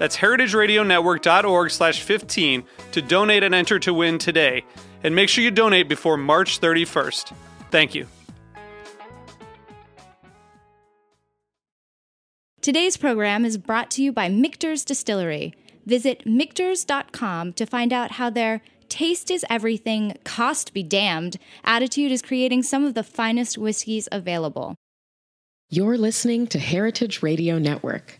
[0.00, 4.64] That's heritageradionetwork.org slash 15 to donate and enter to win today.
[5.04, 7.34] And make sure you donate before March 31st.
[7.70, 8.06] Thank you.
[12.62, 15.52] Today's program is brought to you by Michter's Distillery.
[15.84, 22.22] Visit Michters.com to find out how their taste is everything, cost be damned attitude is
[22.22, 24.76] creating some of the finest whiskeys available.
[25.68, 28.19] You're listening to Heritage Radio Network.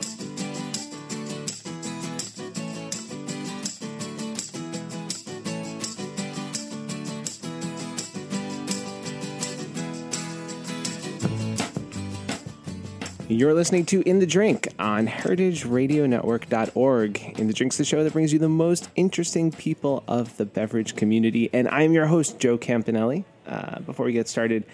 [13.31, 17.39] You're listening to In the Drink on heritageradionetwork.org.
[17.39, 20.97] In the Drink's the show that brings you the most interesting people of the beverage
[20.97, 21.49] community.
[21.53, 23.23] And I'm your host, Joe Campanale.
[23.47, 24.65] Uh, before we get started,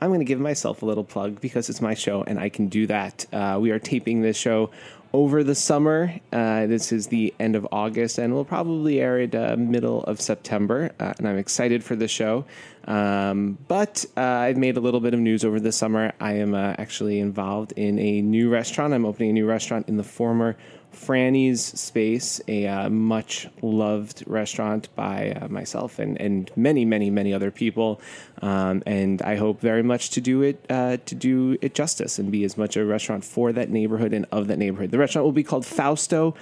[0.00, 2.68] I'm going to give myself a little plug because it's my show and I can
[2.68, 3.26] do that.
[3.34, 4.70] Uh, we are taping this show
[5.12, 6.14] over the summer.
[6.32, 10.20] Uh, this is the end of August, and we'll probably air it uh, middle of
[10.20, 10.90] September.
[11.00, 12.44] Uh, and I'm excited for the show.
[12.86, 16.12] Um, but uh, I've made a little bit of news over the summer.
[16.20, 18.94] I am uh, actually involved in a new restaurant.
[18.94, 20.56] I'm opening a new restaurant in the former
[20.92, 27.32] Franny's Space, a uh, much loved restaurant by uh, myself and, and many, many, many
[27.32, 28.00] other people.
[28.42, 32.30] Um, and I hope very much to do it uh, to do it justice and
[32.30, 34.90] be as much a restaurant for that neighborhood and of that neighborhood.
[34.90, 36.34] The restaurant will be called Fausto,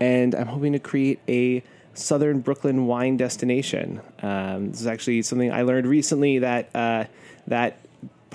[0.00, 1.62] and I'm hoping to create a
[1.94, 4.00] Southern Brooklyn wine destination.
[4.22, 7.04] Um, this is actually something I learned recently that uh,
[7.46, 7.78] that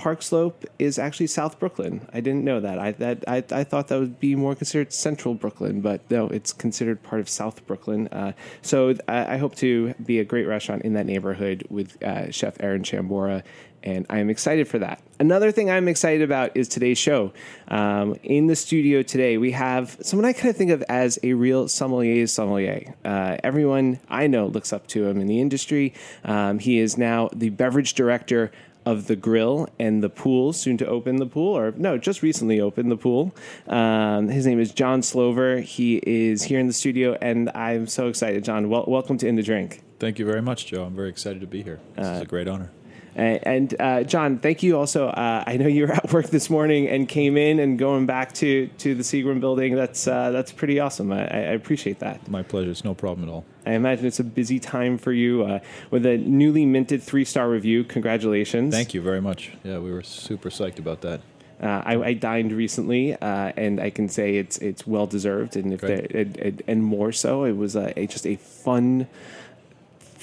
[0.00, 2.08] Park Slope is actually South Brooklyn.
[2.10, 2.78] I didn't know that.
[2.78, 6.54] I that I, I thought that would be more considered Central Brooklyn, but no, it's
[6.54, 8.08] considered part of South Brooklyn.
[8.08, 12.30] Uh, so I, I, hope to be a great restaurant in that neighborhood with uh,
[12.30, 13.42] Chef Erin Shambura.
[13.82, 15.02] And I am excited for that.
[15.18, 17.32] Another thing I'm excited about is today's show.
[17.68, 21.32] Um, in the studio today, we have someone I kind of think of as a
[21.34, 22.94] real sommelier sommelier.
[23.04, 25.94] Uh, everyone I know looks up to him in the industry.
[26.24, 28.50] Um, he is now the beverage director
[28.86, 32.60] of the grill and the pool, soon to open the pool, or no, just recently
[32.60, 33.34] opened the pool.
[33.68, 35.60] Um, his name is John Slover.
[35.60, 38.44] He is here in the studio, and I'm so excited.
[38.44, 39.82] John, wel- welcome to In the Drink.
[40.00, 40.84] Thank you very much, Joe.
[40.84, 41.78] I'm very excited to be here.
[41.94, 42.70] This uh, is a great honor.
[43.14, 45.08] And, uh, John, thank you also.
[45.08, 48.32] Uh, I know you were at work this morning and came in and going back
[48.34, 49.74] to, to the Seagram building.
[49.74, 51.12] That's uh, that's pretty awesome.
[51.12, 52.28] I, I, appreciate that.
[52.28, 52.70] My pleasure.
[52.70, 53.44] It's no problem at all.
[53.66, 55.58] I imagine it's a busy time for you uh,
[55.90, 57.84] with a newly minted three star review.
[57.84, 58.72] Congratulations.
[58.72, 59.52] Thank you very much.
[59.64, 61.20] Yeah, we were super psyched about that.
[61.62, 65.74] Uh, I, I, dined recently, uh, and I can say it's it's well deserved, and
[65.74, 69.06] if and, and, and, more so, it was a, a, just a fun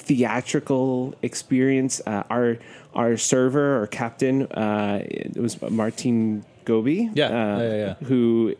[0.08, 2.00] theatrical experience.
[2.04, 2.58] Uh, our
[2.94, 7.10] our server or captain uh, it was Martin Gobi.
[7.14, 8.56] Yeah, uh, yeah, yeah, Who.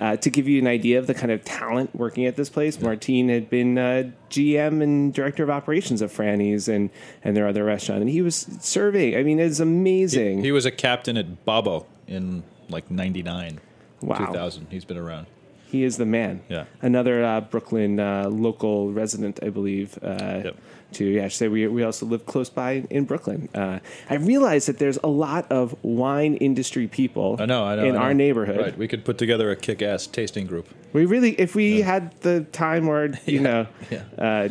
[0.00, 2.76] Uh, to give you an idea of the kind of talent working at this place,
[2.76, 2.84] yeah.
[2.84, 6.90] Martine had been uh, GM and director of operations of Franny's and,
[7.24, 9.16] and their other restaurant, and he was serving.
[9.16, 10.38] I mean, it's amazing.
[10.38, 13.58] He, he was a captain at Babbo in like '99,
[14.00, 14.18] wow.
[14.18, 14.68] 2000.
[14.70, 15.26] He's been around.
[15.66, 16.42] He is the man.
[16.48, 16.66] Yeah.
[16.80, 19.98] Another uh, Brooklyn uh, local resident, I believe.
[20.00, 20.56] Uh, yep
[20.92, 23.48] to yeah, say we, we also live close by in Brooklyn.
[23.54, 27.84] Uh, I realize that there's a lot of wine industry people I know, I know,
[27.84, 28.04] in I know.
[28.04, 28.58] our neighborhood.
[28.58, 28.78] Right.
[28.78, 30.68] We could put together a kick ass tasting group.
[30.92, 31.84] We really, if we yeah.
[31.84, 33.40] had the time or, you yeah.
[33.40, 34.02] know, yeah.
[34.16, 34.48] Uh,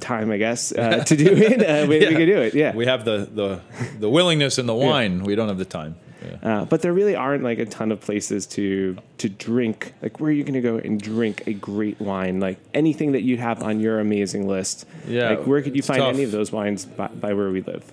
[0.00, 2.54] time, I guess, uh, to do it, uh, we, we, could do it.
[2.54, 2.74] Yeah.
[2.74, 3.60] We have the, the,
[3.98, 5.24] the willingness and the wine.
[5.24, 5.96] We don't have the time.
[6.42, 9.94] Uh, but there really aren't like a ton of places to to drink.
[10.02, 12.40] Like where are you going to go and drink a great wine?
[12.40, 14.86] Like anything that you'd have on your amazing list.
[15.06, 16.14] Yeah, Like where could you find tough.
[16.14, 17.90] any of those wines by, by where we live?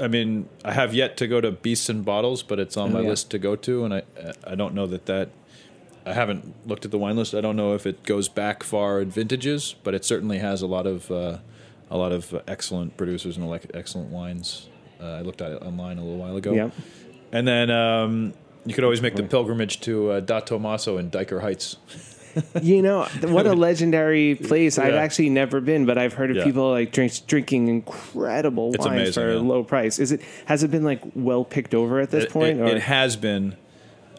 [0.00, 2.92] I mean, I have yet to go to Beasts and Bottles, but it's on Oh,
[2.94, 3.08] my yeah.
[3.10, 4.02] list to go to, and I
[4.46, 5.30] I don't know that that.
[6.04, 7.32] I haven't looked at the wine list.
[7.32, 10.66] I don't know if it goes back far in vintages, but it certainly has a
[10.66, 11.38] lot of uh,
[11.90, 14.68] a lot of excellent producers and excellent wines.
[15.00, 16.52] Uh, I looked at it online a little while ago.
[16.52, 16.70] Yeah.
[17.32, 18.34] And then um,
[18.66, 21.76] you could always make the pilgrimage to uh, Da Tomaso in Dyker Heights.
[22.62, 24.78] You know what a legendary place.
[24.78, 25.00] I've Yeah.
[25.02, 26.44] actually never been, but I've heard of Yeah.
[26.44, 29.98] people like drink, drinking incredible It's wines amazing, for a low price.
[29.98, 32.58] Is it has it been like well picked over at this It, point?
[32.58, 33.54] it, or it has been,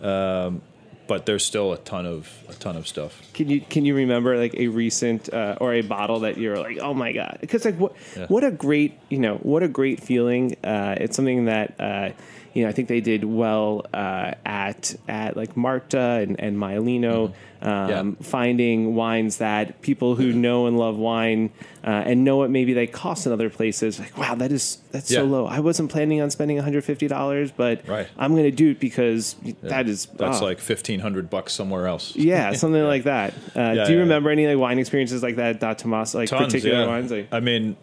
[0.04, 0.62] um,
[1.08, 3.20] but there's still a ton of a ton of stuff.
[3.34, 6.78] can you can you remember like a recent uh, or a bottle that you're like,
[6.84, 7.40] oh my god?
[7.42, 8.28] Because like what Yeah.
[8.28, 10.56] what a great you know what a great feeling.
[10.64, 11.74] Uh, it's something that.
[11.80, 12.10] Uh,
[12.54, 17.26] you know, I think they did well uh, at at like Marta and, and Maialino,
[17.26, 17.34] um,
[17.64, 17.90] Mm-hmm.
[17.90, 18.28] Yeah.
[18.28, 21.50] finding wines that people who know and love wine
[21.86, 24.00] uh, and know what maybe they cost in other places.
[24.00, 25.46] Like, wow, that is that's so low.
[25.48, 28.08] I wasn't planning on spending one hundred fifty dollars, but Right.
[28.18, 30.44] I'm going to do it because that is That's ah.
[30.46, 32.16] like fifteen hundred bucks somewhere else.
[32.18, 33.34] Yeah, something like that.
[33.56, 36.30] Uh, Yeah, do you yeah, remember any like wine experiences like that, Da Tomaso, like
[36.30, 36.88] Tons, particular yeah.
[36.88, 37.12] wines?
[37.12, 37.78] Like, I mean,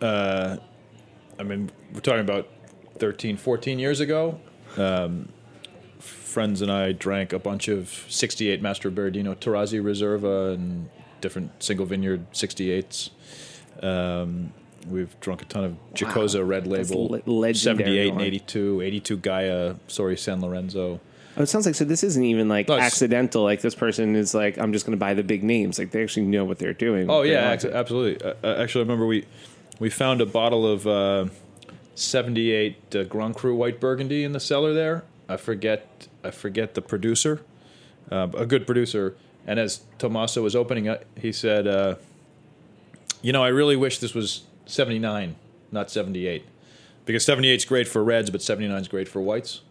[0.00, 0.58] uh,
[1.38, 2.46] I mean, we're talking about
[2.98, 4.40] 13, 14 years ago.
[4.76, 5.28] Um,
[5.98, 10.88] friends and I drank a bunch of 68 Master Berardino Taurasi Reserva and
[11.20, 13.10] different single vineyard 68s.
[13.82, 14.52] Um,
[14.88, 18.26] we've drunk a ton of Giacosa Red Label, le- 78 and wine.
[18.26, 21.00] 82, 82 Gaja, sorry, San Lorenzo.
[21.36, 21.84] oh, it sounds like so.
[21.84, 23.42] This isn't even like No, accidental.
[23.42, 25.78] Like this person is like, I'm just going to buy the big names.
[25.78, 27.10] Like they actually know what they're doing.
[27.10, 28.24] Oh yeah, absolutely.
[28.24, 29.24] Uh, uh, actually, I remember we
[29.80, 31.26] we found a bottle of uh,
[31.98, 35.04] '78 uh, Grand Cru White Burgundy in the cellar there.
[35.28, 37.42] I forget I forget the producer,
[38.10, 39.16] uh, a good producer.
[39.46, 41.96] And as Tommaso was opening it, he said, uh,
[43.22, 45.36] "You know, I really wish this was '79,
[45.72, 46.44] not '78,
[47.04, 49.62] because '78 is great for reds, but '79 is great for whites."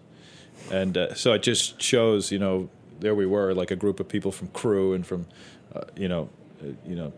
[0.71, 2.69] And uh, so it just shows, you know,
[3.00, 5.27] there we were, like a group of people from Cru and from,
[5.74, 6.29] uh, you know,
[6.62, 7.13] uh, you know,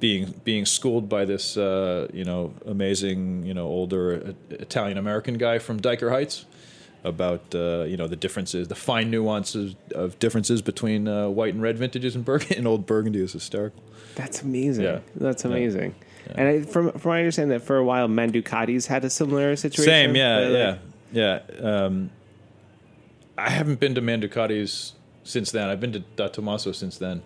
[0.00, 5.58] being being schooled by this, uh, you know, amazing, you know, older Italian American guy
[5.58, 6.44] from Dyker Heights
[7.04, 11.62] about, uh, you know, the differences, the fine nuances of differences between uh, white and
[11.62, 13.82] red vintages in Burgundy and old Burgundy is hysterical.
[14.16, 14.84] That's amazing.
[14.84, 14.98] Yeah.
[15.14, 15.50] That's Yeah.
[15.50, 15.94] amazing.
[16.34, 19.54] And I, from from what I understand, that for a while, Manducati's had a similar
[19.54, 19.84] situation.
[19.84, 20.78] Same, yeah, like-
[21.12, 21.84] yeah, yeah.
[21.84, 22.10] Um,
[23.38, 25.68] I haven't been to Manducati's since then.
[25.68, 27.22] I've been to Da Tomaso since then,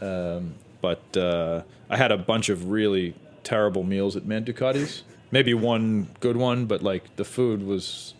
[0.00, 5.02] um, but uh, I had a bunch of really terrible meals at Manducati's.
[5.30, 8.14] Maybe one good one, but like the food was,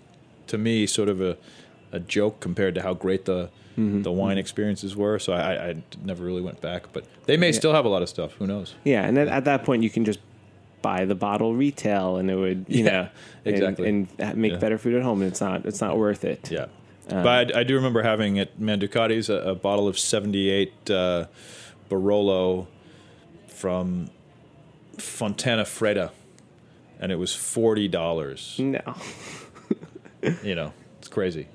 [0.47, 1.37] to me, sort of a,
[1.93, 4.03] a joke compared to how great the Mm-hmm.
[4.03, 5.19] the wine experiences were.
[5.21, 6.93] So I, I never really went back.
[6.93, 8.33] But they may still have a lot of stuff.
[8.35, 8.75] Who knows?
[8.85, 10.19] Yeah, and then at that point, you can just
[10.83, 13.09] buy the bottle retail, and it would, you Yeah, know,
[13.45, 13.89] exactly.
[13.89, 14.59] and, make Yeah.
[14.59, 15.23] better food at home.
[15.23, 16.51] And it's not, it's not worth it.
[16.51, 16.67] Yeah.
[17.11, 21.27] Uh, but I, I do remember having at Manducati's a, a bottle of 78 uh,
[21.91, 22.67] Barolo
[23.49, 24.09] from
[24.97, 26.11] Fontanafredda,
[27.01, 28.59] and it was $40.
[28.61, 28.95] No.
[30.43, 31.49] You know, it's crazy.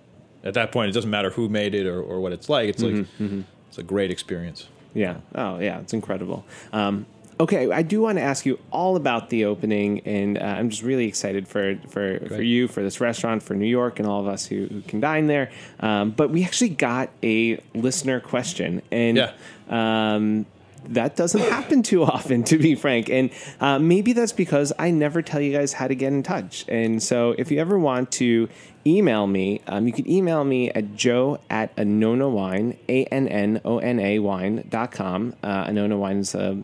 [0.44, 2.68] At that point, it doesn't matter who made it or, or what it's like.
[2.68, 4.68] It's like, Mm-hmm, it's a great experience.
[4.96, 5.18] Yeah.
[5.36, 5.82] Oh, yeah.
[5.82, 6.44] It's incredible.
[6.74, 7.06] Um,
[7.40, 10.82] okay, I do want to ask you all about the opening, and uh, I'm just
[10.82, 14.28] really excited for for, for you, for this restaurant, for New York, and all of
[14.28, 15.52] us who, who can dine there.
[15.80, 19.32] Um, but we actually got a listener question, and Yeah.
[19.70, 20.46] Um,
[20.90, 23.10] that doesn't happen too often, to be frank.
[23.10, 26.66] And uh, maybe that's because I never tell you guys how to get in touch.
[26.68, 28.50] And so if you ever want to
[28.88, 33.62] email me, um, you can email me at joe at annona wine, A N N
[33.66, 35.34] O N A wine dot com.
[35.42, 36.56] Uh, Annona wine is uh,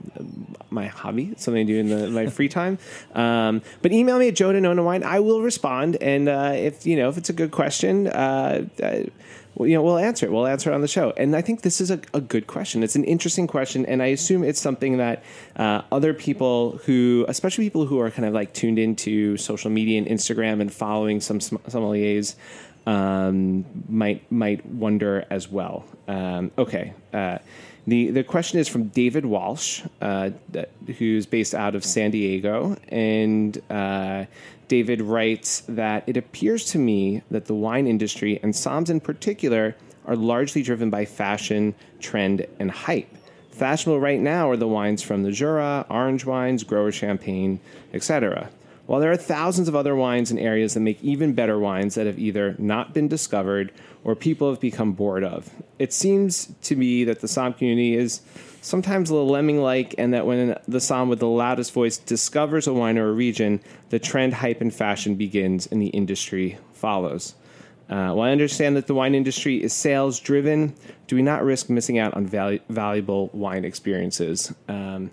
[0.69, 2.77] my hobby, something I do in the, my free time.
[3.15, 5.03] Um, but email me at joe at annona wine.
[5.03, 5.97] I will respond.
[6.01, 9.03] And uh, if, you know, if it's a good question, uh, uh,
[9.61, 10.31] well, you know, we'll answer it.
[10.31, 11.13] We'll answer it on the show.
[11.17, 12.81] And I think this is a, a good question.
[12.81, 15.23] It's an interesting question, and I assume it's something that
[15.55, 19.99] uh, other people who, especially people who are kind of like tuned into social media
[19.99, 22.33] and Instagram and following some sommeliers,
[22.87, 25.85] um, might might wonder as well.
[26.07, 26.95] Um, okay.
[27.13, 27.37] Uh,
[27.85, 30.31] the, the question is from David Walsh, uh,
[30.97, 32.77] who's based out of San Diego.
[32.89, 34.25] And uh,
[34.71, 39.75] David writes that it appears to me that the wine industry, and Somms in particular,
[40.05, 43.09] are largely driven by fashion, trend, and hype.
[43.49, 47.59] Fashionable right now are the wines from the Jura, orange wines, grower champagne,
[47.93, 48.49] etc.
[48.85, 52.07] While there are thousands of other wines in areas that make even better wines that
[52.07, 53.73] have either not been discovered
[54.05, 55.49] or people have become bored of,
[55.79, 58.21] it seems to me that the Somm community is
[58.61, 62.67] sometimes a little lemming like, and that when the Somm with the loudest voice discovers
[62.67, 67.35] a wine or a region, the trend, hype, and fashion begins and the industry follows.
[67.89, 70.73] Uh, while I understand that the wine industry is sales driven,
[71.07, 74.53] do we not risk missing out on val- valuable wine experiences?
[74.69, 75.11] Um,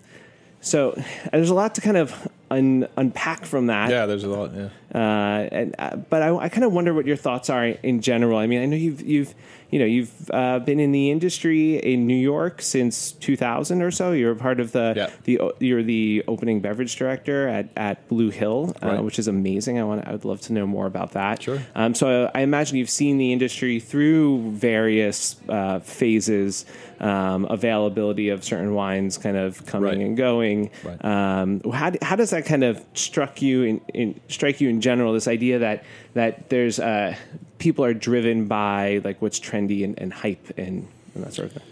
[0.60, 1.00] so
[1.32, 3.90] there's a lot to kind of un- unpack from that.
[3.90, 4.54] Yeah, there's a lot.
[4.54, 4.68] Yeah.
[4.94, 8.38] Uh, and, uh, but I, I kind of wonder what your thoughts are in general.
[8.38, 9.34] I mean, I know you've you've
[9.70, 14.12] you know you've uh, been in the industry in New York since 2000 or so.
[14.12, 15.10] You're part of the Yeah.
[15.24, 19.78] the you're the opening beverage director at, at Blue Hill, uh, which is amazing.
[19.78, 21.42] I want I would love to know more about that.
[21.42, 21.60] Sure.
[21.74, 26.64] Um, so I imagine you've seen the industry through various uh, phases,
[27.00, 29.98] um, availability of certain wines, kind of coming Right.
[30.00, 30.70] and going.
[30.84, 31.04] Right.
[31.04, 35.12] Um, how, how does that kind of struck you in, in strike you in general?
[35.12, 37.14] This idea that that there's uh,
[37.58, 41.52] people are driven by like what's trendy and, and hype and, and that sort of
[41.52, 41.62] thing.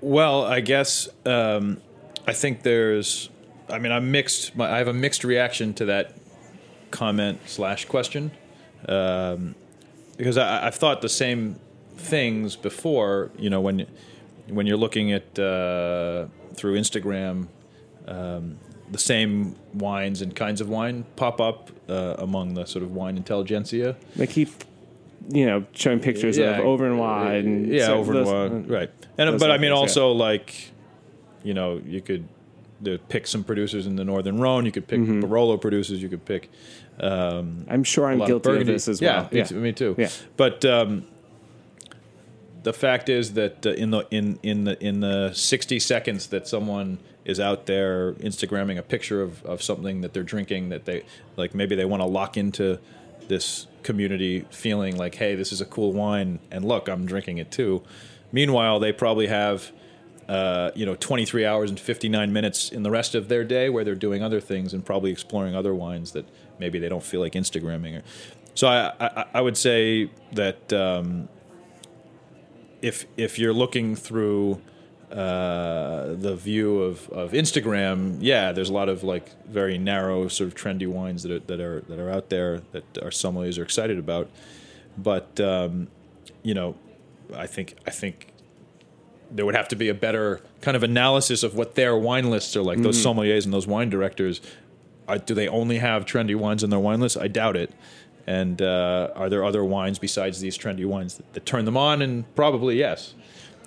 [0.00, 1.80] Well, I guess um,
[2.26, 3.30] I think there's.
[3.70, 4.54] I mean, I'm mixed.
[4.56, 6.14] my- I have a mixed reaction to that
[6.90, 8.30] comment slash question
[8.88, 9.54] um,
[10.16, 11.58] because I, I've thought the same
[11.96, 13.30] things before.
[13.38, 13.86] You know, when
[14.48, 17.48] when you're looking at uh, through Instagram,
[18.06, 18.58] um,
[18.90, 23.16] the same wines and kinds of wine pop up uh, among the sort of wine
[23.16, 23.96] intelligentsia.
[24.16, 24.50] They keep
[25.30, 28.70] you know showing pictures of over and wide and yeah, so over those- and wide,
[28.70, 28.90] right?
[29.16, 30.72] And but I mean, things, also like,
[31.42, 32.28] you know, you could
[33.08, 34.66] pick some producers in the Northern Rhone.
[34.66, 36.02] You could pick Barolo producers.
[36.02, 36.50] You could pick.
[37.00, 38.72] Um, I'm sure I'm guilty of Burgundy.
[38.72, 39.28] this as well.
[39.32, 39.94] Me, too, me too.
[39.96, 40.10] Yeah.
[40.36, 41.06] But um,
[42.64, 46.48] the fact is that uh, in the in in the in the 60 seconds that
[46.48, 51.04] someone is out there Instagramming a picture of, of something that they're drinking that they
[51.36, 52.78] like maybe they want to lock into
[53.28, 57.50] this community feeling like hey this is a cool wine and look I'm drinking it
[57.52, 57.82] too.
[58.32, 59.70] Meanwhile, they probably have
[60.28, 63.84] uh, you know 23 hours and 59 minutes in the rest of their day where
[63.84, 66.26] they're doing other things and probably exploring other wines that
[66.58, 67.98] maybe they don't feel like Instagramming.
[67.98, 68.02] Or,
[68.54, 71.28] so I, I, I would say that um,
[72.84, 74.60] if if you're looking through
[75.10, 80.48] uh, the view of, of Instagram, yeah, there's a lot of like very narrow sort
[80.48, 83.62] of trendy wines that are, that are that are out there that our sommeliers are
[83.62, 84.28] excited about.
[84.98, 85.88] But um,
[86.42, 86.76] you know,
[87.34, 88.32] I think I think
[89.30, 92.54] there would have to be a better kind of analysis of what their wine lists
[92.54, 92.82] are like.
[92.82, 94.42] Those sommeliers and those wine directors,
[95.08, 97.16] are, do they only have trendy wines in their wine list?
[97.16, 97.72] I doubt it.
[98.26, 102.00] And uh, are there other wines besides these trendy wines that, that turn them on?
[102.02, 103.14] And probably yes.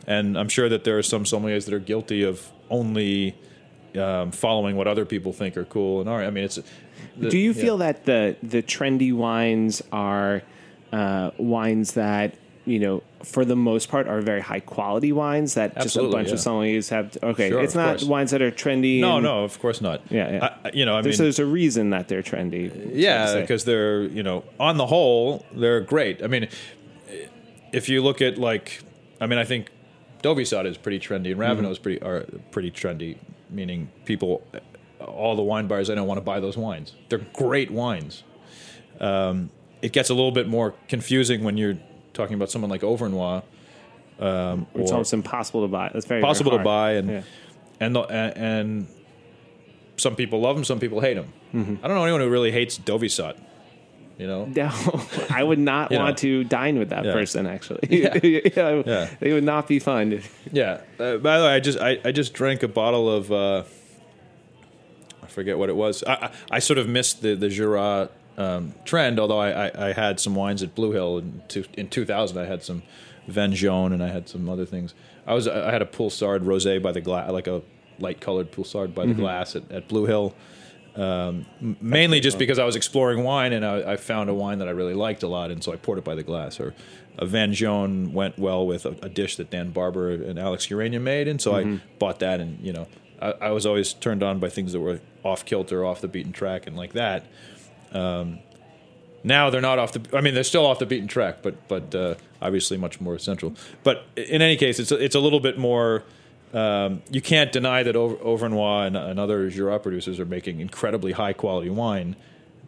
[0.08, 3.36] And I'm sure that there are some sommeliers that are guilty of only
[3.96, 6.00] um, following what other people think are cool.
[6.02, 6.60] And all right, I mean, it's.
[7.18, 7.62] the- Do you yeah.
[7.62, 10.42] feel that the the trendy wines are
[10.92, 12.36] uh, wines that
[12.68, 16.16] you know, for the most part, are very high quality wines that just a Absolutely,
[16.18, 17.18] bunch of sommeliers have?
[17.24, 18.04] Okay, Sure, it's not course.
[18.04, 19.00] wines that are trendy.
[19.00, 20.02] No, and- no, of course not.
[20.10, 20.56] Yeah, yeah.
[20.66, 22.92] I, you know, I There's, mean, there's a reason that they're trendy.
[22.94, 26.22] Yeah, because they're you know on the whole they're great.
[26.24, 26.50] I mean,
[27.72, 28.84] if you look at like,
[29.22, 29.72] I mean, I think
[30.24, 33.18] Dauvissat is pretty trendy and Raveneau is pretty are pretty trendy.
[33.50, 34.44] Meaning people,
[35.00, 36.94] all the wine buyers I know want to buy those wines.
[37.08, 38.24] They're great wines.
[39.00, 41.78] Um, it gets a little bit more confusing when you're
[42.18, 43.44] talking about someone like Overnoy.
[44.20, 45.90] Um, it's almost impossible to buy.
[45.94, 47.22] That's very possible very to buy and Yeah.
[47.80, 48.88] and the, and, and
[49.98, 51.32] some people love them, some people hate them.
[51.54, 51.76] Mm-hmm.
[51.84, 53.38] I don't know anyone who really hates Dauvissat.
[54.18, 54.72] You know, No,
[55.30, 56.06] I would not You know.
[56.06, 57.14] want to dine with that Yeah.
[57.14, 57.46] person.
[57.46, 58.18] Actually, Yeah.
[58.24, 59.10] yeah, Yeah.
[59.20, 60.22] they would not be fun.
[60.52, 60.82] yeah.
[61.00, 63.64] Uh, by the way, I just I, I just drank a bottle of uh,
[65.22, 66.04] I forget what it was.
[66.06, 69.94] I I, I sort of missed the the Jura um, trend, although I, I, I
[69.94, 72.38] had some wines at Blue Hill in two, in 2000.
[72.38, 72.84] I had some
[73.28, 74.94] vin jaune and I had some other things.
[75.26, 77.62] I was I had a Poulsard rosé by the glass, like a
[78.00, 80.34] light colored Poulsard by the glass at, at Blue Hill.
[80.96, 84.68] Um, mainly just because I was exploring wine and I, I found a wine that
[84.68, 86.60] I really liked a lot, and so I poured it by the glass.
[86.60, 86.74] Or
[87.20, 91.02] a vin jaune went well with a, a dish that Dan Barber and Alex Ureña
[91.02, 92.40] made, and so I bought that.
[92.40, 92.88] And you know,
[93.22, 96.32] I, I was always turned on by things that were off kilter, off the beaten
[96.32, 97.26] track, and like that.
[97.98, 98.40] Um,
[99.24, 100.18] now they're not off the.
[100.18, 103.54] I mean, they're still off the beaten track, but but uh, obviously much more central.
[103.84, 106.04] But in any case, it's a, it's a little bit more.
[106.54, 111.12] Um, you can't deny that Over- Overnoy and, and other Jura producers are making incredibly
[111.12, 112.16] high quality wine.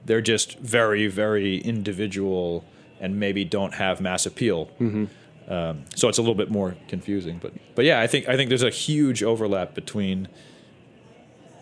[0.06, 2.66] They're just very very individual
[3.00, 4.70] and maybe don't have mass appeal.
[5.48, 7.38] Um, so it's a little bit more confusing.
[7.42, 10.28] But but yeah, I think I think there's a huge overlap between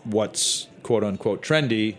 [0.04, 1.96] what's quote unquote trendy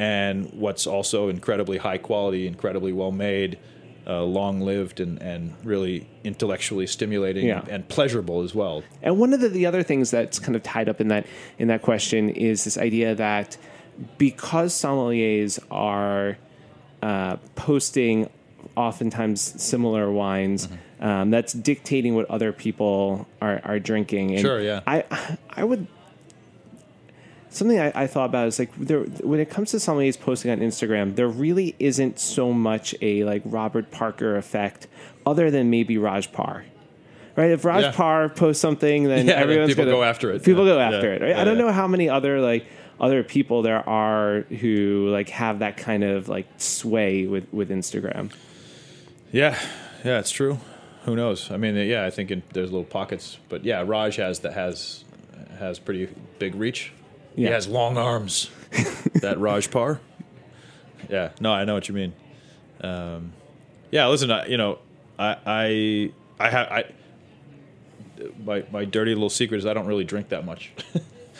[0.00, 3.58] and what's also incredibly high quality, incredibly well made,
[4.06, 7.64] uh, long lived, and, and really intellectually stimulating Yeah.
[7.68, 8.82] and pleasurable as well.
[9.02, 11.26] And one of the, the other things that's kind of tied up in that
[11.58, 13.58] in that question is this idea that
[14.16, 16.38] because sommeliers are
[17.02, 18.28] uh, posting
[18.76, 21.04] oftentimes similar wines, Mm-hmm.
[21.08, 24.30] um, that's dictating what other people are, are drinking.
[24.32, 24.80] And Sure, yeah.
[24.86, 25.04] I
[25.60, 25.86] I would
[27.50, 30.58] something I, I thought about is like there when it comes to sommeliers posting on
[30.58, 34.86] Instagram, there really isn't so much a like Robert Parker effect,
[35.26, 36.64] other than maybe Raj Parr.
[37.36, 37.92] Right, if Raj Yeah.
[37.92, 40.42] Par posts something, then Yeah, everyone's people gonna, go after it.
[40.44, 40.74] People Yeah.
[40.74, 41.22] go after it.
[41.22, 41.36] Right?
[41.36, 42.66] I don't know how many other like
[43.00, 48.30] other people there are who like have that kind of like sway with with Instagram.
[49.32, 49.56] Yeah,
[50.04, 50.58] yeah, it's true.
[51.04, 51.50] Who knows?
[51.50, 55.04] I mean, yeah, I think in, there's little pockets, but yeah, Raj has that has
[55.58, 56.92] has pretty big reach.
[57.48, 58.50] He has long arms.
[59.20, 60.00] that Raj Parr.
[61.08, 62.12] Yeah, no, I know what you mean.
[62.80, 63.32] Um,
[63.90, 64.78] yeah, listen, I, you know,
[65.18, 66.84] I I I have I
[68.44, 70.72] my my dirty little secret is I don't really drink that much.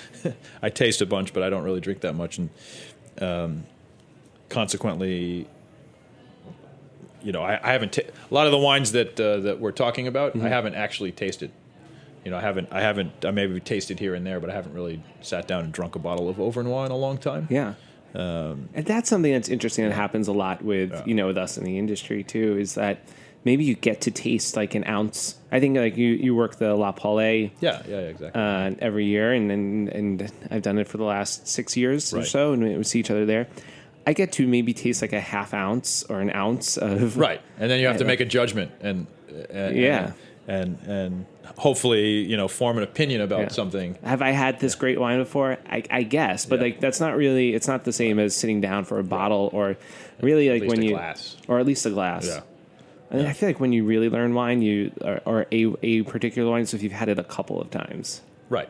[0.63, 2.51] I taste a bunch, but I don't really drink that much, and
[3.21, 3.65] um,
[4.49, 5.47] consequently,
[7.23, 9.73] you know, I, I haven't ta- a lot of the wines that uh, that we're
[9.73, 10.37] talking about.
[10.37, 11.53] I haven't actually tasted.
[12.25, 12.69] You know, I haven't.
[12.71, 13.25] I haven't.
[13.25, 15.99] I maybe tasted here and there, but I haven't really sat down and drunk a
[15.99, 17.47] bottle of Auvergne in a long time.
[17.51, 17.75] Yeah.
[18.15, 21.57] Um, and that's something that's interesting that happens a lot with you know with us
[21.57, 22.99] in the industry too is that
[23.45, 25.37] maybe you get to taste like an ounce.
[25.53, 28.43] I think like you you work the La Paulée Yeah, yeah, yeah, exactly.
[28.43, 32.25] uh, every year, and, and and I've done it for the last six years or
[32.25, 33.47] so, and we we see each other there.
[34.07, 37.71] I get to maybe taste like a half ounce or an ounce of right, and
[37.71, 39.07] then you have to make a judgment and,
[39.51, 40.05] and Yeah.
[40.07, 40.15] and
[40.51, 41.27] and and
[41.57, 43.49] hopefully you know form an opinion about Yeah.
[43.49, 43.97] something.
[44.05, 45.59] Have I had this great wine before?
[45.69, 46.65] I, I guess, but Yeah.
[46.67, 47.55] like that's not really.
[47.55, 49.77] It's not the same as sitting down for a bottle or
[50.21, 51.37] really like least when a you glass.
[51.49, 52.27] or at least a glass.
[52.27, 52.41] Yeah.
[53.13, 56.51] And I feel like when you really learn wine, you or, or a a particular
[56.51, 56.67] wine.
[56.67, 58.69] So if you've had it a couple of times, Right,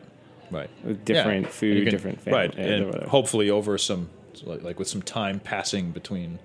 [0.51, 0.69] right.
[0.83, 4.09] With different food, you different fam- right, and hopefully over some
[4.43, 6.39] like, like with some time passing between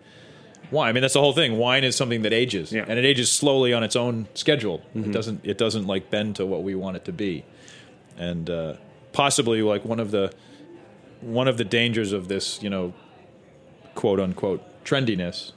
[0.71, 0.89] wine.
[0.89, 1.59] I mean, that's the whole thing.
[1.59, 2.83] Wine is something that ages, Yeah.
[2.83, 2.91] Mm-hmm.
[2.91, 4.83] and it ages slowly on its own schedule.
[4.95, 7.45] It doesn't it doesn't like bend to what we want it to be,
[8.19, 8.75] and uh,
[9.13, 10.33] possibly like one of the
[11.21, 12.93] one of the dangers of this, you know,
[13.95, 15.53] quote unquote trendiness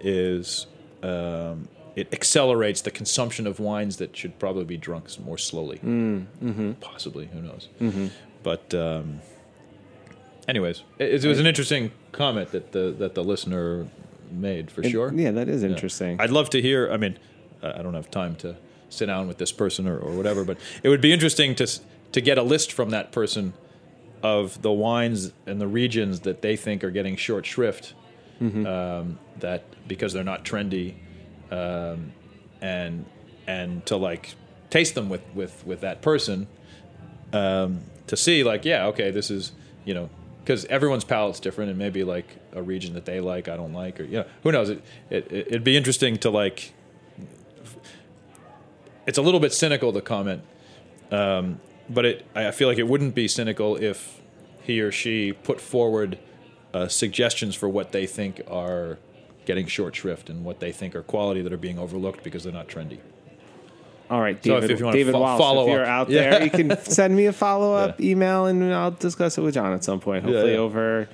[0.00, 0.66] is.
[1.02, 5.76] Um, it accelerates the consumption of wines that should probably be drunk more slowly.
[6.80, 7.68] Possibly, who knows?
[8.42, 9.20] But um,
[10.48, 13.88] anyways, it, it was an interesting comment that the that the listener
[14.32, 15.12] made for sure.
[15.14, 16.20] yeah, that is interesting.
[16.20, 16.90] I'd love to hear.
[16.90, 17.18] I mean,
[17.62, 18.56] I don't have time to
[18.88, 21.66] sit down with this person or, or whatever, but it would be interesting to
[22.12, 23.54] to get a list from that person
[24.22, 27.94] of the wines and the regions that they think are getting short shrift.
[28.66, 30.96] Um, that because they're not trendy,
[31.52, 32.12] um,
[32.60, 33.04] and
[33.46, 34.34] and to like
[34.68, 36.48] taste them with with with that person
[37.32, 39.52] um, to see like yeah okay this is
[39.84, 40.10] you know
[40.44, 44.00] because everyone's palate's different and maybe like a region that they like I don't like
[44.00, 46.72] or yeah who knows it, it it'd be interesting to like
[49.06, 50.42] it's a little bit cynical to comment
[51.10, 54.20] um, but it I feel like it wouldn't be cynical if
[54.62, 56.18] he or she put forward
[56.72, 58.98] uh, suggestions for what they think are
[59.44, 62.52] getting short shrift and what they think are quality that are being overlooked because they're
[62.52, 63.00] not trendy.
[64.10, 64.70] All right, So if- David.
[64.72, 65.88] if you wanna David fo- Wallace, follow if you're up.
[65.88, 66.30] out Yeah.
[66.30, 68.10] there, you can send me a follow up Yeah.
[68.12, 70.24] email, and I'll discuss it with John at some point.
[70.24, 70.58] Hopefully yeah.
[70.58, 71.08] over,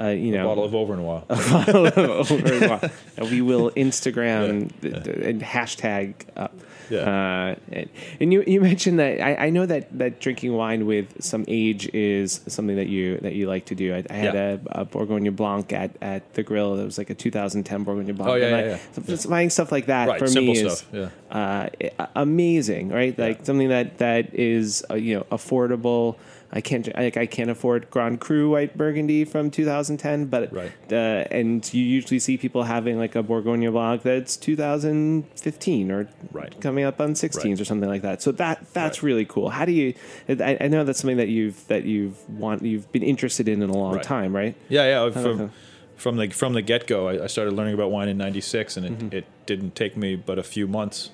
[0.00, 1.04] uh, you know, Bottle of Auvergne.
[1.04, 6.54] over and we will Instagram th- th- and hashtag up.
[6.90, 6.98] Yeah.
[6.98, 7.88] Uh, and,
[8.20, 11.88] and you you mentioned that I, I know that, that drinking wine with some age
[11.94, 13.94] is something that you that you like to do.
[13.94, 14.56] I, I had Yeah.
[14.66, 16.78] a, a Bourgogne Blanc at, at the grill.
[16.78, 18.30] It was like a 2010 Bourgogne Blanc.
[18.30, 19.16] Oh, yeah, And yeah, I- yeah.
[19.28, 21.68] buying stuff like that Right, for simple me is stuff, yeah.
[21.98, 23.18] uh, amazing, right?
[23.18, 26.16] Like something that that is uh, you know affordable.
[26.56, 30.70] I can't like I can't afford Grand Cru White Burgundy from 2010, but Right.
[30.92, 36.58] uh, and you usually see people having like a Bourgogne Blanc that's 2015 or Right.
[36.60, 37.60] coming up on 16s Right.
[37.60, 38.22] or something like that.
[38.22, 39.50] So that that's really cool.
[39.50, 39.94] How do you?
[40.28, 43.70] I, I know that's something that you've that you've want you've been interested in in
[43.70, 44.54] a long time, right?
[44.68, 45.10] Yeah, yeah.
[45.10, 45.50] From
[45.96, 48.86] from the from the get go, I, I started learning about wine in '96, and
[48.86, 49.16] it, Mm-hmm.
[49.16, 51.10] it didn't take me but a few months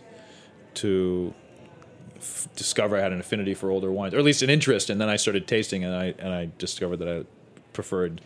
[0.75, 1.35] to
[2.21, 4.91] f- discover I had an affinity for older wines, or at least an interest.
[4.91, 7.25] And then I started tasting, and I and I discovered that I
[7.73, 8.21] preferred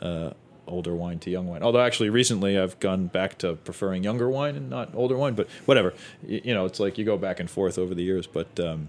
[0.00, 0.30] uh,
[0.66, 1.62] older wine to young wine.
[1.62, 5.34] Although actually recently I've gone back to preferring younger wine and not older wine.
[5.34, 8.26] But whatever, Y- you know, it's like you go back and forth over the years.
[8.26, 8.88] But um,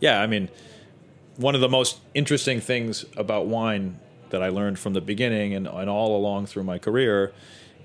[0.00, 0.48] yeah, I mean,
[1.36, 3.98] one of the most interesting things about wine
[4.30, 7.32] that I learned from the beginning and, and all along through my career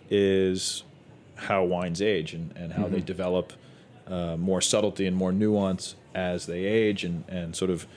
[0.10, 0.84] is
[1.36, 3.54] how wines age and, and how they develop
[4.08, 7.88] uh, more subtlety and more nuance as they age and, and sort of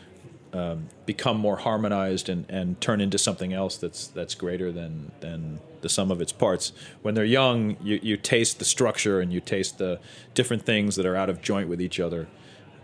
[0.53, 5.61] um, become more harmonized and, and turn into something else that's that's greater than than
[5.83, 6.73] the sum of its parts.
[7.03, 10.01] When they're young, you, you taste the structure and you taste the
[10.35, 12.27] different things that are out of joint with each other.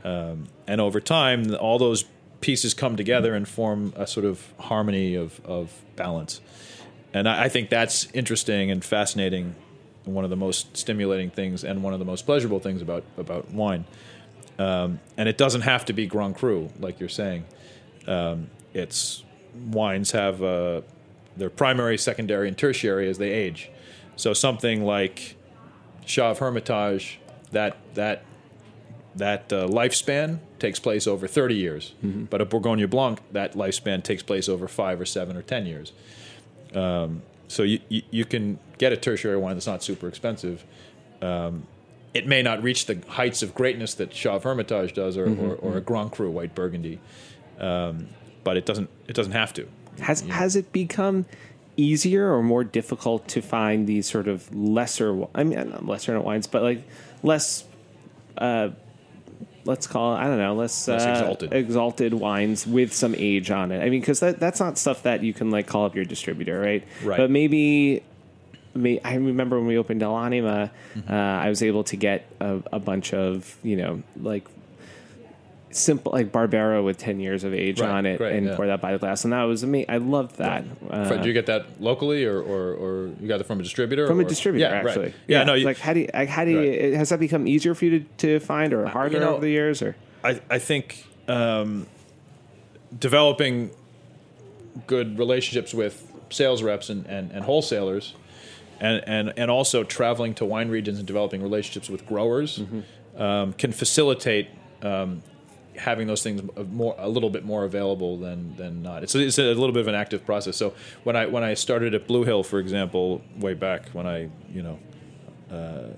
[0.04, 2.04] Um, and over time, all those
[2.40, 6.40] pieces come together and form a sort of harmony of, of balance.
[7.14, 9.54] And I, I think that's interesting and fascinating,
[10.04, 13.50] one of the most stimulating things, and one of the most pleasurable things about about
[13.52, 13.84] wine.
[14.58, 17.44] Um, and it doesn't have to be Grand Cru, like you're saying.
[18.06, 19.22] Um, it's
[19.70, 20.82] wines have uh,
[21.36, 23.70] their primary, secondary, and tertiary as they age.
[24.16, 25.36] So something like
[26.04, 27.18] Chave Hermitage,
[27.52, 28.24] that that
[29.14, 31.94] that uh, lifespan takes place over 30 years.
[32.30, 35.92] But a Bourgogne Blanc, that lifespan takes place over five or seven or 10 years.
[36.74, 40.64] Um, so you, you, you can get a tertiary wine that's not super expensive.
[41.20, 41.66] Um,
[42.14, 45.76] it may not reach the heights of greatness that Chave Hermitage does, or, or, or
[45.76, 46.98] a Grand Cru White Burgundy,
[47.58, 48.08] um,
[48.42, 49.68] but it doesn't it doesn't have to.
[50.00, 51.26] Has has it become
[51.76, 55.26] easier or more difficult to find these sort of lesser?
[55.34, 56.82] I mean, not lesser wines, but like
[57.22, 57.64] less.
[58.38, 58.70] Uh,
[59.64, 60.18] let's call it.
[60.18, 60.54] I don't know.
[60.54, 61.52] Less, uh, exalted.
[61.52, 63.80] exalted wines with some age on it.
[63.82, 66.60] I mean, because that that's not stuff that you can like call up your distributor,
[66.60, 66.84] right?
[67.04, 67.16] Right.
[67.18, 68.02] But maybe.
[68.74, 71.12] may- I remember when we opened dell'anima, Mm-hmm.
[71.12, 74.46] uh, I was able to get a, a bunch of you know like
[75.74, 78.56] simple like Barbera with ten years of age Right, on it great, and yeah.
[78.56, 79.90] pour that by the glass, and that was amazing.
[79.90, 80.64] I loved that.
[80.90, 84.06] Uh, Did you get that locally, or, or, or you got it from a distributor?
[84.06, 85.06] from a distributor, yeah, actually.
[85.06, 85.14] Right.
[85.26, 86.92] Yeah, no, you, like how do you, like, how do you, Right.
[86.94, 89.82] has that become easier for you to, to find or harder know- over the years?
[89.82, 91.86] Or I, I think um,
[92.98, 93.70] developing
[94.86, 98.14] good relationships with sales reps and, and, and wholesalers,
[98.80, 102.62] and, and, and also traveling to wine regions and developing relationships with growers
[103.16, 104.48] um, can facilitate
[104.82, 105.22] um,
[105.76, 109.02] having those things more a little bit more available than than not.
[109.02, 110.56] It's a, it's a little bit of an active process.
[110.56, 114.30] So when I when I started at Blue Hill, for example, way back when I
[114.52, 114.78] you know
[115.50, 115.88] uh,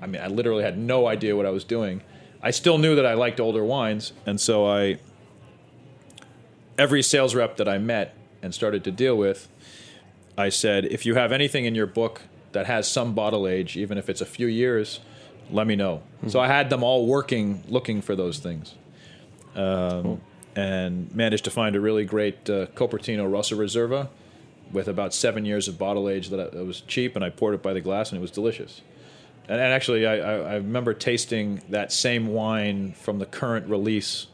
[0.00, 2.02] I mean, I literally had no idea what I was doing.
[2.42, 4.98] I still knew that I liked older wines, and so I
[6.78, 9.48] every sales rep that I met and started to deal with,
[10.36, 13.98] I said, if you have anything in your book that has some bottle age, even
[13.98, 15.00] if it's a few years,
[15.50, 16.02] let me know.
[16.26, 18.74] So I had them all working, looking for those things,
[19.54, 20.20] um,
[20.56, 24.08] and managed to find a really great uh, Copertino Rossa Reserva
[24.72, 27.54] with about seven years of bottle age that, I, that was cheap, and I poured
[27.54, 28.82] it by the glass, and it was delicious.
[29.48, 34.26] And, and actually, I, I, I remember tasting that same wine from the current release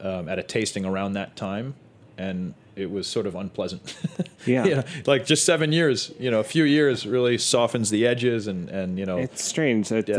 [0.00, 1.74] um, at a tasting around that time,
[2.18, 3.96] and it was sort of unpleasant.
[4.44, 4.64] Yeah.
[4.64, 8.48] You know, like just seven years, you know, a few years really softens the edges,
[8.48, 10.16] and and you know, it's strange that Yeah.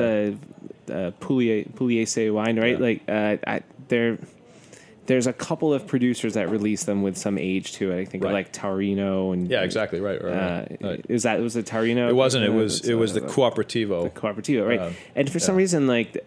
[0.90, 2.78] uh, uh, Pugliese wine, right?
[2.80, 2.86] Yeah.
[2.88, 4.18] Like uh, I, there,
[5.06, 8.00] there's a couple of producers that release them with some age to it.
[8.00, 8.34] I think Right.
[8.34, 10.34] like Taurino and yeah, exactly, right, right.
[10.34, 11.06] Uh, right.
[11.10, 12.08] Is that was it Taurino?
[12.10, 12.46] It wasn't.
[12.46, 12.88] It Uh, was.
[12.88, 14.68] It was uh, the Cooperativo.
[14.68, 14.80] Right?
[14.80, 16.26] Um, and for some reason, like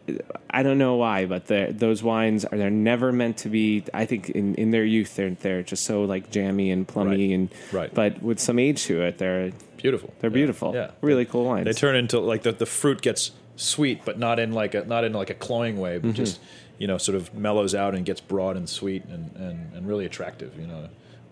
[0.51, 3.85] I don't know why, but the, those wines are they're never meant to be.
[3.95, 7.35] I think in, in their youth, they're they're just so like jammy and plummy, Right.
[7.35, 7.95] and Right.
[7.95, 10.12] But with some age to it, they're Beautiful.
[10.21, 10.35] they're Yeah.
[10.35, 10.75] beautiful.
[10.75, 10.91] Yeah.
[11.01, 11.65] really cool wines.
[11.65, 15.05] They turn into like the, the fruit gets sweet, but not in like a not
[15.05, 16.09] in like a cloying way, Mm-hmm.
[16.09, 16.41] but just
[16.79, 20.05] you know sort of mellows out and gets broad and sweet and, and, and really
[20.05, 20.59] attractive.
[20.59, 20.89] You know,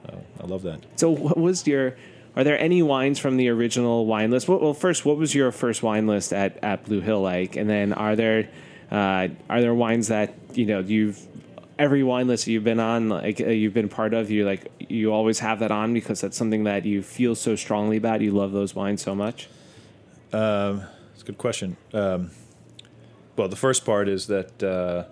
[0.09, 0.81] uh, I love that.
[0.97, 1.97] So, what was your?
[2.37, 4.49] Are there any wines from the original wine list?
[4.49, 7.55] Well, well first, what was your first wine list at, at Blue Hill like?
[7.55, 8.49] And then, are there
[8.91, 11.25] uh, are there wines that you know you've
[11.79, 15.13] every wine list you've been on, like uh, you've been part of, you like you
[15.13, 18.21] always have that on because that's something that you feel so strongly about.
[18.21, 19.49] You love those wines so much.
[21.13, 21.77] It's a good question.
[21.93, 22.31] Um,
[23.37, 25.05] well, the first part is that uh,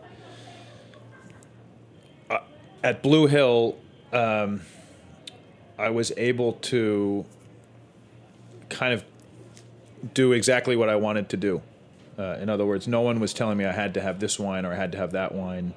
[2.82, 3.76] at Blue Hill,
[4.12, 4.62] um,
[5.78, 7.24] I was able to
[8.68, 9.04] kind of
[10.14, 11.62] do exactly what I wanted to do.
[12.18, 14.66] Uh, in other words, no one was telling me I had to have this wine
[14.66, 15.74] or I had to have that wine.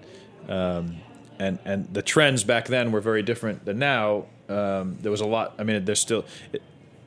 [0.50, 0.98] Um,
[1.40, 4.26] and and the trends back then were very different than now.
[4.48, 5.54] Um, there was a lot.
[5.58, 6.62] I mean, there's still it,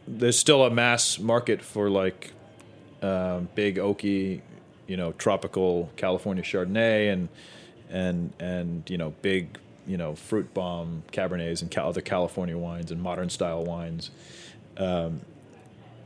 [0.07, 2.33] there's still a mass market for like
[3.03, 4.41] um, big oaky,
[4.87, 7.29] you know, tropical California Chardonnay and
[7.91, 13.03] and and you know big you know fruit bomb Cabernets and other California wines and
[13.03, 14.11] modern style wines,
[14.77, 15.21] um,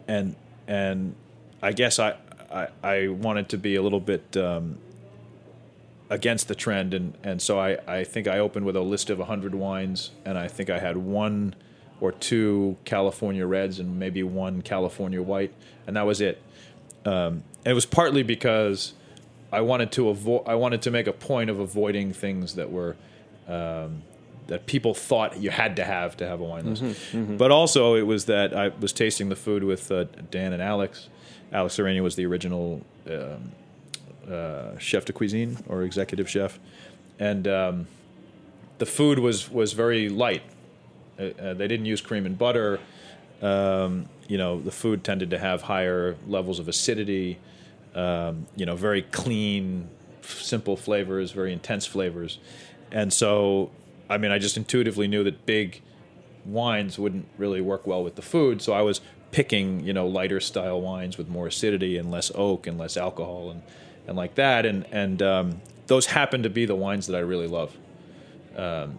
[0.08, 0.34] and
[0.66, 1.14] and
[1.60, 2.16] I guess I,
[2.50, 4.78] I I wanted to be a little bit um,
[6.08, 9.18] against the trend and and so I I think I opened with a list of
[9.18, 11.54] hundred wines and I think I had one
[12.02, 15.54] or two California Reds and maybe one California White,
[15.86, 16.42] and that was it.
[17.04, 18.92] Um, it was partly because
[19.52, 20.42] I wanted to avoid.
[20.46, 22.96] I wanted to make a point of avoiding things that were
[23.52, 24.02] um,
[24.46, 26.82] that people thought you had to have to have a wine list.
[27.38, 31.08] But also, it was that I was tasting the food with uh, Dan and Alex.
[31.52, 33.52] Alex Serrania was the original um,
[34.30, 36.58] uh, chef de cuisine or executive chef,
[37.18, 37.86] and um,
[38.78, 40.42] the food was was very light.
[41.18, 42.80] Uh, uh, they didn't use cream and butter.
[43.42, 47.38] Um, you know, the food tended to have higher levels of acidity.
[47.94, 49.88] Um, you know, very clean,
[50.22, 52.38] simple flavors, very intense flavors,
[52.92, 53.70] and so
[54.12, 55.80] I mean, I just intuitively knew that big
[56.44, 58.60] wines wouldn't really work well with the food.
[58.60, 59.00] So I was
[59.30, 63.50] picking, you know, lighter style wines with more acidity and less oak and less alcohol
[63.50, 63.62] and,
[64.06, 64.66] and like that.
[64.66, 67.74] And, and um, those happen to be the wines that I really love,
[68.56, 68.98] um,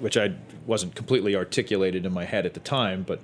[0.00, 0.34] which I
[0.66, 3.20] wasn't completely articulated in my head at the time, but,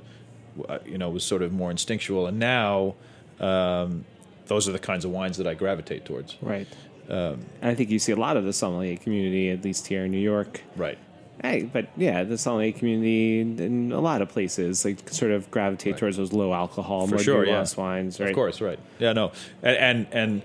[0.67, 2.27] uh, you know, was sort of more instinctual.
[2.27, 2.95] And now
[3.41, 4.07] um,
[4.47, 6.37] those are the kinds of wines that I gravitate towards.
[6.41, 6.69] Right.
[7.09, 10.11] And I think you see a lot of the sommelier community, at least here in
[10.11, 10.63] New York.
[10.77, 10.99] Right.
[11.43, 15.99] Hey, but yeah, the sommelier community in, a lot of places like sort of gravitate
[15.99, 17.67] towards those low alcohol, For more sure, yeah.
[17.77, 18.31] wines, right?
[18.31, 18.79] Of course, right.
[18.99, 20.43] Yeah, no, and and, and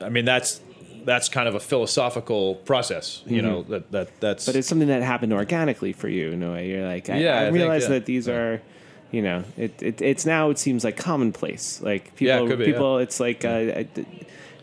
[0.00, 0.60] I mean that's
[1.04, 3.62] that's kind of a philosophical process, you know.
[3.62, 4.50] That that that's Mm-hmm.
[4.50, 6.68] But it's something that happened organically for you in a way.
[6.68, 7.88] You're like, I, Yeah, I, I think, realize yeah.
[7.90, 8.34] that these Yeah.
[8.34, 8.62] are,
[9.10, 11.80] you know, it, it it's now it seems like commonplace.
[11.80, 13.84] Like people, Yeah, it could be, people, it's like uh, uh,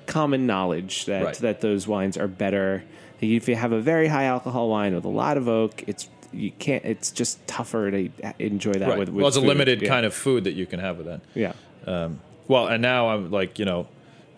[0.06, 1.36] common knowledge that Right.
[1.36, 2.84] that those wines are better.
[3.22, 6.52] If you have a very high alcohol wine with a lot of oak, it's you
[6.52, 6.84] can't.
[6.84, 9.00] It's just tougher to enjoy that right.
[9.00, 9.10] with.
[9.10, 9.88] with well, it's a limited Yeah.
[9.90, 11.22] kind of food that you can have with that.
[11.34, 11.54] yeah.
[11.88, 13.88] Um, well, and now I'm like you know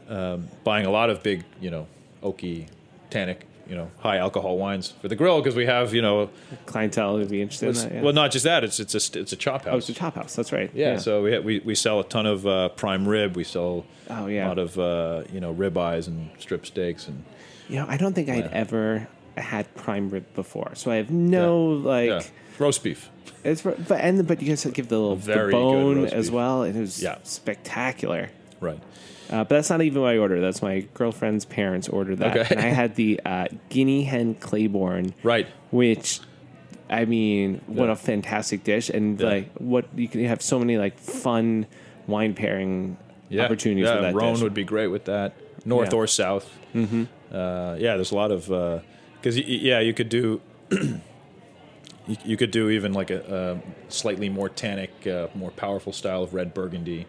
[0.10, 1.88] um, buying a lot of big you know
[2.21, 2.67] oaky,
[3.10, 6.30] tannic, you know high alcohol wines for the grill because we have you know
[6.65, 7.91] Clientele would be interested in that.
[7.93, 8.01] Yeah.
[8.01, 9.73] well not just that it's it's a it's a chop house.
[9.73, 10.36] oh, it's a chop house.
[10.36, 10.71] That's right.
[10.73, 13.36] Yeah, so we, we we sell a ton of uh, prime rib.
[13.36, 14.47] We sell Oh, yeah.
[14.47, 17.23] a lot of uh, you know rib eyes and strip steaks and
[17.69, 21.65] you know, I don't think I'd ever had prime rib before, so I have no
[21.65, 22.08] like.
[22.10, 22.21] yeah,
[22.58, 23.10] roast beef.
[23.43, 26.63] It's but and but you guys give the little the bone as well.
[26.63, 27.17] It was Yeah.
[27.23, 28.30] spectacular.
[28.60, 28.80] Right.
[29.29, 30.41] Uh, but that's not even what I ordered.
[30.41, 32.55] That's my girlfriend's parents ordered that, Okay.
[32.55, 35.47] and I had the uh, guinea hen claiborne, Right.
[35.71, 36.19] which.
[36.89, 38.89] I mean, what a fantastic dish!
[38.89, 39.27] And Yeah.
[39.27, 41.65] like, what you can have so many like fun
[42.07, 42.95] wine pairing
[43.27, 43.43] Yeah.
[43.43, 44.41] opportunities yeah, with that Rhone dish.
[44.43, 45.33] would be great with that.
[45.65, 45.97] North Yeah.
[45.99, 46.49] or south.
[46.73, 47.03] Mm-hmm.
[47.29, 48.45] Uh, yeah, there's a lot of
[49.19, 50.39] because yeah, you could do.
[52.07, 56.23] You, you could do even like a, a slightly more tannic, uh, more powerful style
[56.23, 57.05] of red Burgundy,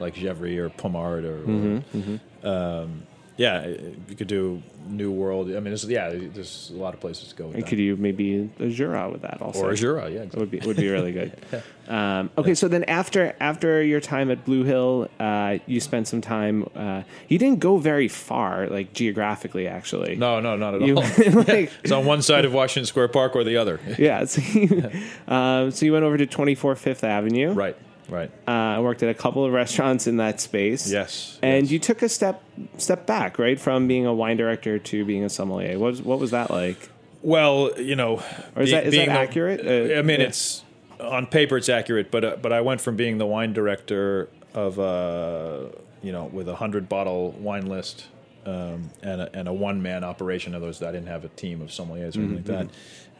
[0.00, 3.02] like Gevrey or Pommard or, Mm-hmm, Um,
[3.36, 5.48] yeah, you could do New World.
[5.48, 7.68] I mean, there's, yeah, there's a lot of places to go with And that.
[7.70, 9.64] could you maybe a Jura with that also?
[9.64, 11.32] or Jura, yeah, It would be would be really good.
[11.88, 16.20] um, okay, so then after after your time at Blue Hill, uh, you spent some
[16.20, 16.68] time.
[16.76, 20.16] Uh, you didn't go very far, like geographically, actually.
[20.16, 21.02] No, no, not at You, all.
[21.48, 23.80] like, It's on one side of Washington Square Park or the other.
[23.98, 24.26] yeah.
[24.26, 24.90] So you,
[25.28, 27.52] um, so you went over to 24 Fifth Avenue.
[27.54, 27.76] right,
[28.10, 28.30] right.
[28.46, 30.90] Uh, I worked at a couple of restaurants in that space.
[30.90, 31.38] Yes.
[31.42, 31.72] And yes.
[31.72, 32.42] you took a step
[32.76, 35.78] step back, right, from being a wine director to being a sommelier.
[35.78, 36.90] What was, what was that like?
[37.22, 38.22] Well, you know,
[38.56, 39.60] Or is be- that- is that the- accurate?
[39.60, 40.26] Uh, I mean, yeah.
[40.26, 40.64] it's
[40.98, 44.78] on paper it's accurate, but uh, but I went from being the wine director of
[44.78, 45.68] uh,
[46.02, 48.06] you know with a hundred bottle wine list
[48.46, 50.52] um, and a, and a one man operation.
[50.52, 52.70] In other words, I didn't have a team of sommeliers or anything like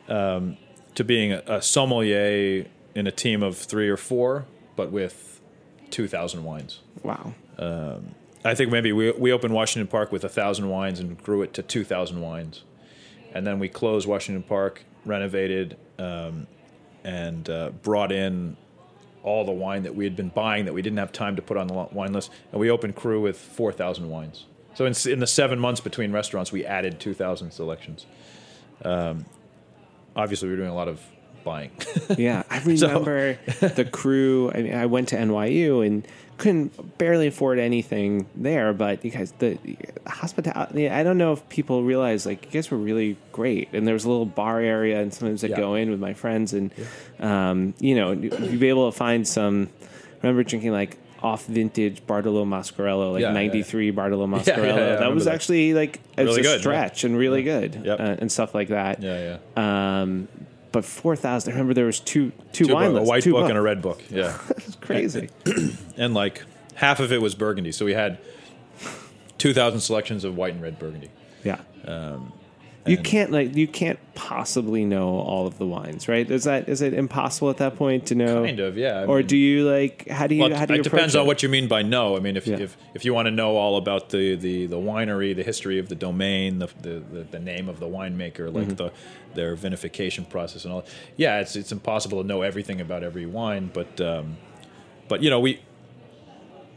[0.07, 0.14] that.
[0.14, 0.57] Um,
[0.96, 4.44] to being a, a sommelier in a team of three or four,
[4.76, 5.40] but with
[5.90, 6.80] two thousand wines.
[7.02, 7.35] Wow.
[8.44, 11.52] I think maybe we we opened Washington Park with a thousand wines and grew it
[11.54, 12.64] to two thousand wines,
[13.35, 16.46] and then we closed Washington Park, renovated, um,
[17.04, 18.56] and uh, brought in
[19.22, 21.59] all the wine that we had been buying that we didn't have time to put
[21.59, 24.46] on the wine list, and we opened Cru with four thousand wines.
[24.74, 28.06] So in, in the seven months between restaurants, we added two thousand selections.
[28.83, 29.26] Um,
[30.16, 31.02] obviously, we were doing a lot of
[31.44, 31.70] buying.
[32.18, 34.50] Yeah, I remember the Cru.
[34.55, 36.07] I mean, I went to NYU and
[36.38, 39.59] couldn't barely afford anything there, but you guys, the
[40.07, 40.88] hospitality.
[40.88, 44.05] I don't know if people realize like you guys were really great, and there was
[44.05, 45.57] a little bar area, and sometimes I'd Yeah.
[45.57, 46.70] go in with my friends, and
[47.20, 49.68] um, you know, you'd be able to find some.
[49.83, 53.46] I remember drinking like off vintage Bartolo Mascarello, like Yeah, yeah, yeah.
[53.48, 54.76] '93 Bartolo yeah, Mascarello.
[54.76, 55.35] yeah, that was that.
[55.35, 56.61] actually like it was Really a good, yeah.
[56.61, 58.00] stretch and really good, Yep.
[58.00, 59.03] uh, and stuff like that.
[59.03, 60.00] yeah, yeah.
[60.03, 60.29] Um,
[60.72, 61.52] but four thousand.
[61.52, 63.50] I remember there was two two, Two wine book- a white two book books.
[63.50, 64.02] and a red book.
[64.11, 64.37] Yeah.
[64.56, 65.28] It's crazy.
[65.96, 66.42] and like
[66.74, 67.72] half of it was Burgundy.
[67.72, 68.18] So we had
[69.38, 71.11] 2,000 selections of white and red Burgundy.
[71.44, 71.61] yeah.
[71.85, 72.33] Um,
[72.87, 76.29] You can't like you can't possibly know all of the wines, right?
[76.31, 78.43] Is that is it impossible at that point to know?
[78.45, 79.01] Kind of, yeah.
[79.01, 81.14] I or mean- do you like how do you Well, how do you it depends
[81.14, 82.16] approach on what you mean by know.
[82.16, 82.57] I mean, if, Yeah.
[82.59, 85.88] if if you want to know all about the, the, the winery, the history of
[85.90, 88.75] the domain, the the, the, the name of the winemaker, like Mm-hmm.
[88.77, 88.93] the
[89.35, 90.85] their vinification process and all,
[91.16, 93.71] yeah, it's it's impossible to know everything about every wine.
[93.73, 94.38] But um,
[95.09, 95.61] but you know we.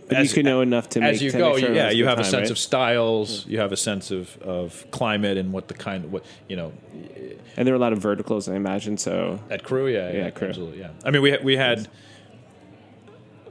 [0.10, 2.06] But you can know enough to make as you to go, make sure yeah, you
[2.08, 2.52] have a sense right?
[2.52, 6.56] of styles, you have a sense of, of climate and what the kind, what you
[6.56, 6.74] know,
[7.56, 8.98] and there were a lot of verticals, I imagine.
[8.98, 10.50] So At Cru, yeah, yeah, Yeah, Cru.
[10.50, 10.90] absolutely, yeah.
[11.06, 11.88] I mean, we had, we had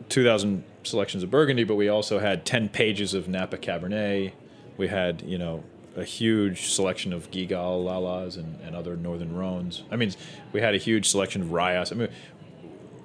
[0.09, 4.33] two thousand selections of Burgundy, but we also had ten pages of Napa Cabernet.
[4.77, 5.65] We had, you know,
[5.97, 9.83] a huge selection of Guigal Lalas and, and other Northern Rhones.
[9.91, 10.13] I mean,
[10.53, 11.93] we had a huge selection of Rayas.
[11.93, 12.09] I mean,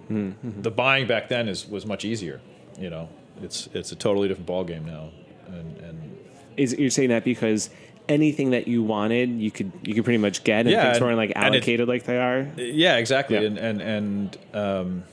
[0.09, 0.61] Mm-hmm.
[0.61, 2.39] the buying back then is was much easier.
[2.79, 3.09] You know,
[3.41, 5.09] it's it's a totally different ballgame now,
[5.47, 6.17] and and
[6.57, 7.69] is you're saying that because
[8.09, 11.05] anything that you wanted, you could you could pretty much get, and Yeah, things and-
[11.05, 12.47] weren't like and it- allocated like they are.
[12.57, 13.37] Yeah, exactly.
[13.37, 13.43] Yeah.
[13.43, 15.03] And and and um,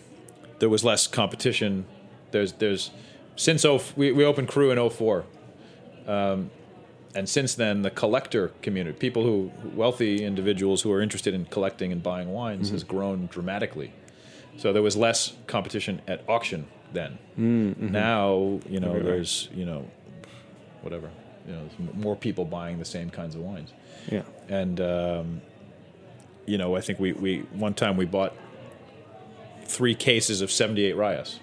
[0.59, 1.87] there was less competition.
[2.31, 2.91] There's there's
[3.37, 5.25] since oh we we opened Cru in 04.
[6.07, 6.51] Um,
[7.17, 11.93] and since then, the collector community, people who wealthy individuals who are interested in collecting
[11.93, 13.93] and buying wines, has grown dramatically.
[14.57, 17.19] So there was less competition at auction then.
[17.37, 19.87] Now you know there's you know
[20.83, 21.11] whatever
[21.47, 23.71] you know more people buying the same kinds of wines
[24.11, 25.41] Yeah, and um,
[26.47, 28.33] you know, I think we, we one time we bought
[29.65, 31.39] three cases of seventy eight Rayas.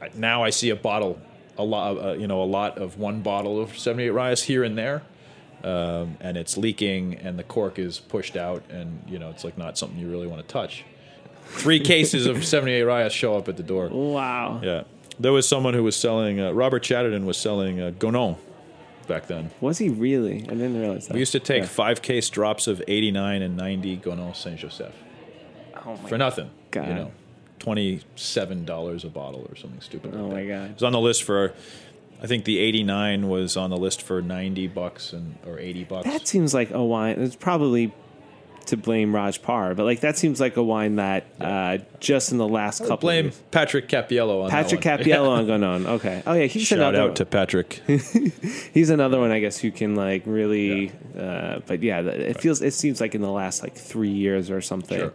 [0.00, 1.18] I- Now I see a bottle,
[1.58, 4.62] a lot, uh, you know, a lot of one bottle of seventy eight Rayas here
[4.64, 5.02] and there,
[5.64, 9.58] um, and it's leaking, and the cork is pushed out, and you know, it's like
[9.58, 10.84] not something you really want to touch.
[11.46, 13.88] Three cases of seventy eight Rayas show up at the door.
[13.88, 14.60] wow.
[14.62, 14.84] Yeah,
[15.18, 16.40] there was someone who was selling.
[16.40, 18.36] Uh, Robert Chadderdon was selling uh, Gonon
[19.08, 19.50] back then.
[19.60, 20.42] Was he really?
[20.42, 21.14] I didn't realize that.
[21.14, 21.68] We used to take Yeah.
[21.68, 24.92] five case drops of 89 and 90 Gonon Saint Joseph
[25.86, 26.50] Oh my for nothing.
[26.72, 26.88] God.
[26.88, 27.12] You know,
[27.60, 30.12] $27 a bottle or something stupid.
[30.12, 30.34] like Oh that.
[30.34, 30.70] my God.
[30.70, 31.54] It was on the list for,
[32.22, 36.04] I think the 89 was on the list for 90 bucks and or 80 bucks.
[36.06, 37.16] That seems like a wine.
[37.20, 37.92] It's probably
[38.66, 42.38] to blame Raj Parr, but like that seems like a wine that uh, just in
[42.38, 42.96] the last couple.
[42.98, 44.80] Blame of years, Patrick Cappiello on Patrick.
[44.82, 45.86] Cappiello on Gonon.
[45.86, 46.22] Okay.
[46.26, 47.00] Oh yeah, he's Shout another.
[47.00, 47.14] out one.
[47.16, 47.82] to Patrick.
[48.72, 50.92] he's another one, I guess, who can like really.
[51.18, 52.62] Uh, but yeah, it feels.
[52.62, 54.98] It seems like in the last like three years or something.
[54.98, 55.12] Sure.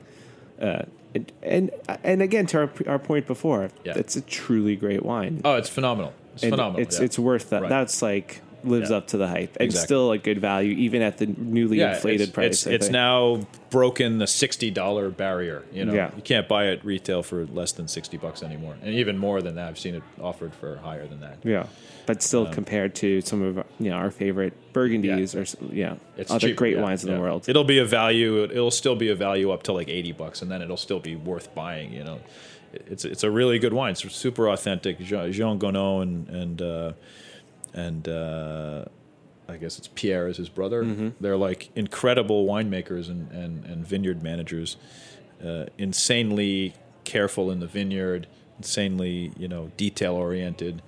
[0.62, 0.84] Uh,
[1.14, 1.72] and, and
[2.04, 3.94] and again, to our, our point before, Yeah.
[3.98, 5.42] it's a truly great wine.
[5.44, 6.14] Oh, it's phenomenal.
[6.36, 6.82] It's And phenomenal.
[6.82, 7.06] It's yeah.
[7.06, 7.64] it's worth that.
[7.64, 7.70] Right.
[7.70, 8.97] That's like lives Yeah.
[8.97, 9.86] up to the hype, and Exactly.
[9.86, 12.65] still a good value, even at the newly yeah, inflated it's, price.
[12.65, 15.63] It's, it's now broken the sixty dollar barrier.
[15.74, 16.12] You know, Yeah.
[16.15, 19.56] you can't buy it retail for less than sixty bucks anymore, and even more than
[19.56, 19.67] that.
[19.69, 21.38] I've seen it offered for higher than that.
[21.43, 21.65] Yeah,
[22.06, 25.41] but still compared to some of you know our favorite Burgundies Yeah.
[25.63, 27.47] or yeah, It's other cheaper, great wines in the world.
[27.50, 28.43] It'll be a value.
[28.43, 31.15] It'll still be a value up to like eighty bucks, and then it'll still be
[31.15, 31.91] worth buying.
[31.93, 32.19] You know,
[32.74, 33.91] it's it's a really good wine.
[33.91, 35.00] It's super authentic.
[35.00, 36.91] Jean, Jean Gonon and and uh,
[37.74, 38.86] and uh,
[39.48, 40.84] I guess it's Pierre is his brother.
[40.84, 41.10] Mm-hmm.
[41.20, 44.78] They're like incredible winemakers and and, and vineyard managers.
[45.44, 50.82] Uh, insanely careful in the vineyard, insanely you know detail oriented,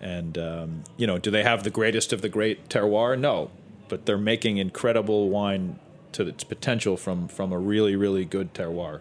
[0.00, 3.18] and um, you know do they have the greatest of the great terroir?
[3.18, 3.50] No,
[3.88, 5.78] but they're making incredible wine
[6.12, 9.00] to its potential from from a really really good terroir.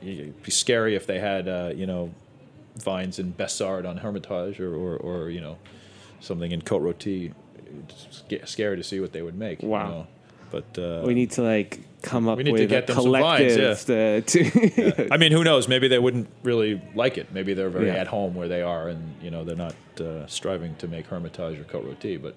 [0.00, 2.12] It'd be scary if they had uh, you know
[2.76, 5.58] vines in Bessard on Hermitage or, or, or you know
[6.22, 7.32] something in Côte Rôtie.
[8.30, 9.62] It's scary to see what they would make.
[9.62, 9.88] you Wow.
[9.88, 10.06] know.
[10.50, 13.02] But uh, we need to like come up We need to with get a them
[13.02, 15.66] some vines, collective to, to I mean, who knows?
[15.66, 17.32] Maybe they wouldn't really like it.
[17.32, 17.94] Maybe they're very Yeah.
[17.94, 21.58] at home where they are, and you know they're not uh, striving to make Hermitage
[21.58, 22.20] or Côte Rôtie.
[22.20, 22.36] But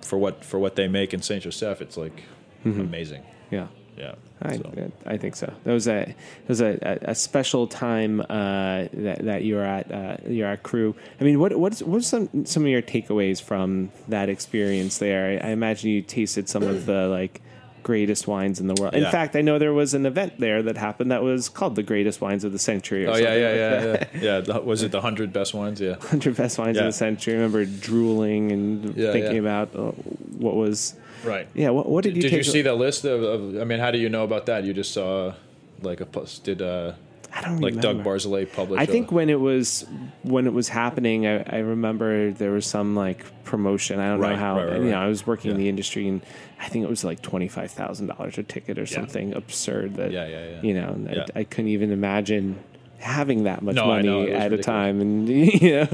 [0.00, 2.22] for what for what they make in Saint Joseph, it's like
[2.64, 3.22] amazing.
[3.50, 3.66] yeah.
[3.96, 4.14] Yeah.
[4.42, 5.52] I, So- I think so.
[5.64, 9.90] That was a that was a, a, a special time uh, that that you're at
[9.90, 10.94] uh, you're at Cru.
[11.20, 15.40] I mean, what what's what's some some of your takeaways from that experience there?
[15.42, 17.40] I, I imagine you tasted some of the like
[17.82, 18.94] greatest wines in the world.
[18.94, 19.10] In Yeah.
[19.12, 22.20] fact, I know there was an event there that happened that was called the greatest
[22.20, 23.06] wines of the century.
[23.06, 24.34] Or Oh something yeah, yeah, like yeah, yeah.
[24.36, 24.40] yeah.
[24.40, 25.80] the- was it the hundred best wines?
[25.80, 25.90] Yeah.
[25.96, 27.34] 100 best wines of the century.
[27.34, 29.40] I remember drooling and Yeah, thinking yeah.
[29.40, 29.92] about uh,
[30.36, 30.94] what was.
[31.24, 31.48] Right.
[31.54, 33.60] Yeah, what, what did you Did you see that list of, of?
[33.60, 34.64] I mean, how do you know about that?
[34.64, 35.34] You just saw
[35.82, 36.44] like a post.
[36.44, 36.92] Did uh,
[37.32, 38.10] I don't like Doug remember.
[38.16, 38.80] Barzelay publish?
[38.80, 39.84] I a- think when it was
[40.22, 43.98] when it was happening, I, I remember there was some like promotion.
[44.00, 44.56] I don't know how.
[44.56, 44.98] right, right, you know.
[45.00, 46.20] I was working in the industry, and
[46.60, 49.96] I think it was like twenty five thousand dollars a ticket or something absurd.
[49.96, 50.62] That Yeah, yeah, yeah.
[50.62, 51.26] you know, Yeah.
[51.34, 52.58] I, I couldn't even imagine
[52.98, 55.28] having that much No, money at a time, and
[55.62, 55.86] you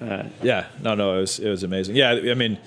[0.00, 1.96] know, Yeah, no, no, it was it was amazing.
[1.96, 2.58] Yeah, I mean,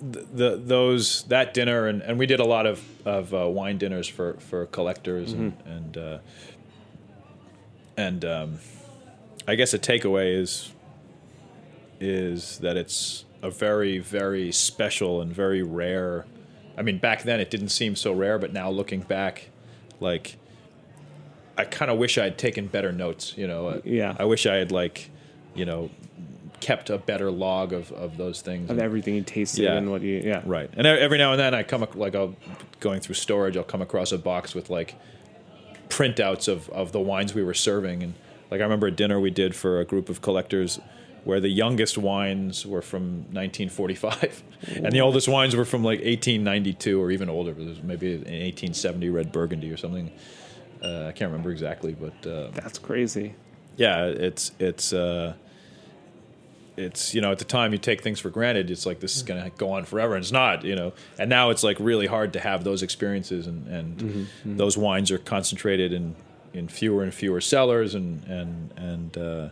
[0.00, 3.78] th- the those that dinner and, and we did a lot of of uh, wine
[3.78, 6.18] dinners for for collectors and and uh,
[7.96, 8.58] and um,
[9.48, 10.72] I guess a takeaway is
[12.00, 16.26] is that it's a very very special and very rare.
[16.78, 19.48] I mean, back then it didn't seem so rare, but now looking back,
[19.98, 20.36] like
[21.56, 23.32] I kind of wish I had taken better notes.
[23.38, 24.14] You know, Yeah.
[24.18, 25.10] I wish I had like,
[25.54, 25.88] you know,
[26.60, 28.64] kept a better log of, of those things.
[28.70, 29.74] Of And- everything you tasted Yeah.
[29.74, 32.34] and what you yeah Right, and every now and then I come ac- like I'll
[32.80, 33.56] going through storage.
[33.56, 34.94] I'll come across a box with like
[35.88, 38.14] printouts of of the wines we were serving, and
[38.50, 40.80] like I remember a dinner we did for a group of collectors
[41.24, 44.42] where the youngest wines were from 1945,
[44.76, 47.50] and the oldest wines were from like 1892 or even older.
[47.50, 50.10] It was maybe an 1870 red Burgundy or something.
[50.82, 53.34] Uh, I can't remember exactly, but uh, That's crazy.
[53.76, 55.34] yeah, it's it's uh,
[56.76, 58.70] it's you know at the time you take things for granted.
[58.70, 60.64] It's like this is going to go on forever, and it's not.
[60.64, 64.76] You know, and now it's like really hard to have those experiences, and and those
[64.76, 66.14] wines are concentrated in
[66.52, 69.48] in fewer and fewer cellars, and and and uh,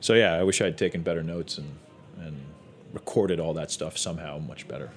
[0.00, 1.70] so yeah, I wish I'd taken better notes and
[2.18, 2.40] and
[2.92, 4.90] recorded all that stuff somehow much better.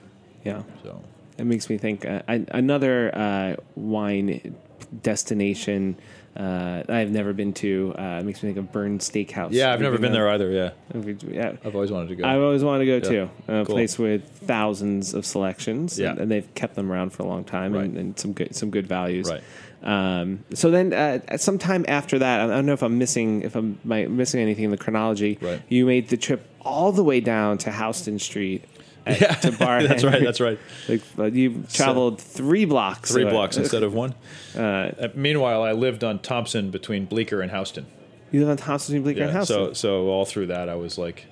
[0.45, 0.63] Yeah.
[0.83, 1.01] So
[1.37, 4.55] It makes me think uh, another uh, wine
[5.03, 5.97] destination
[6.39, 7.93] uh, I've never been to.
[7.97, 9.49] Uh, makes me think of Bern's Steakhouse.
[9.51, 10.49] yeah, I've never been there either.
[10.49, 10.71] Yeah,
[11.29, 11.53] Yeah.
[11.65, 12.23] I've always wanted to go.
[12.27, 13.25] I've always wanted to go Yeah.
[13.25, 13.29] too.
[13.47, 13.75] A Cool.
[13.75, 16.11] place with thousands of selections, Yeah.
[16.11, 18.01] and, and they've kept them around for a long time, and, Right.
[18.01, 19.29] and some good some good values.
[19.29, 19.41] Right.
[19.81, 23.77] Um, so then, uh, sometime after that, I don't know if I'm missing if I'm
[23.83, 25.37] my, missing anything in the chronology.
[25.41, 25.61] Right.
[25.69, 28.63] You made the trip all the way down to Houston Street.
[29.09, 30.21] At, yeah, to Bar that's right.
[30.23, 30.59] That's right.
[30.87, 33.11] Like uh, you traveled three blocks.
[33.11, 34.15] Three uh, blocks instead of one.
[34.55, 37.85] Uh, meanwhile, I lived on Thompson between Bleecker and Houston.
[38.31, 39.55] You live on Thompson Street, Bleecker and Houston.
[39.55, 41.25] So so all through that, I was like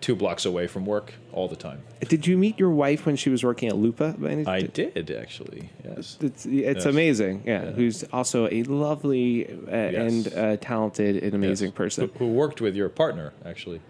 [0.00, 1.82] two blocks away from work all the time.
[2.00, 4.14] Did you meet your wife when she was working at Lupa?
[4.46, 5.70] I did actually.
[5.82, 6.18] Yes.
[6.20, 6.84] It's, it's Yes.
[6.84, 7.42] amazing.
[7.46, 7.70] Yeah, Yeah.
[7.70, 11.76] who's also a lovely uh, and uh, talented and amazing Yes.
[11.76, 12.10] person.
[12.18, 13.80] Who, who worked with your partner actually,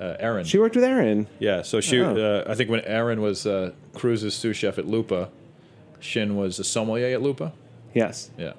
[0.00, 0.44] uh, Erin.
[0.44, 1.26] She worked with Erin.
[1.38, 1.62] yeah.
[1.62, 2.00] So she.
[2.00, 2.16] Oh.
[2.16, 5.30] Uh, I think when Erin was uh, Cruz's sous chef at Lupa,
[6.00, 7.52] Shin was a sommelier at Lupa.
[7.94, 8.52] Yes, Yeah.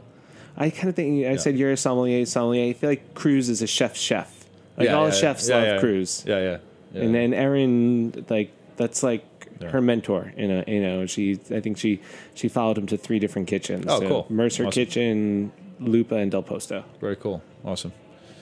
[0.60, 2.26] I kind of think I said you're a sommelier.
[2.26, 2.70] Sommelier.
[2.70, 3.96] I feel like Cruz is a chef.
[3.96, 4.46] Chef.
[4.76, 5.80] Like yeah, all yeah, chefs yeah, love yeah.
[5.80, 6.24] Cruz.
[6.26, 6.58] Yeah, yeah.
[6.94, 7.02] yeah.
[7.04, 9.24] And then Erin, like that's like
[9.62, 9.70] Yeah.
[9.70, 10.34] her mentor.
[10.36, 11.40] You know, you know, she.
[11.52, 12.00] I think she
[12.34, 13.86] she followed him to three different kitchens.
[13.88, 14.26] Oh, cool.
[14.30, 14.72] Mercer Awesome.
[14.72, 16.84] Kitchen, Lupa, and Del Posto.
[17.00, 17.44] very cool.
[17.64, 17.94] Awesome.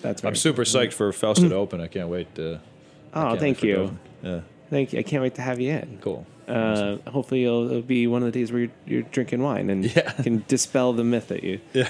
[0.02, 1.82] That's I'm super psyched for Fausto to open.
[1.82, 2.34] I can't wait.
[2.36, 2.62] To,
[3.16, 3.92] Oh, thank wait for it to
[4.24, 4.32] you.
[4.32, 4.40] Yeah.
[4.70, 5.00] thank you.
[5.00, 6.00] I can't wait to have you in.
[6.02, 6.26] Cool.
[6.48, 9.84] Uh, hopefully, it'll, it'll be one of the days where you're, you're drinking wine and
[9.96, 10.12] Yeah.
[10.24, 11.60] can dispel the myth that you.
[11.74, 11.88] Yeah.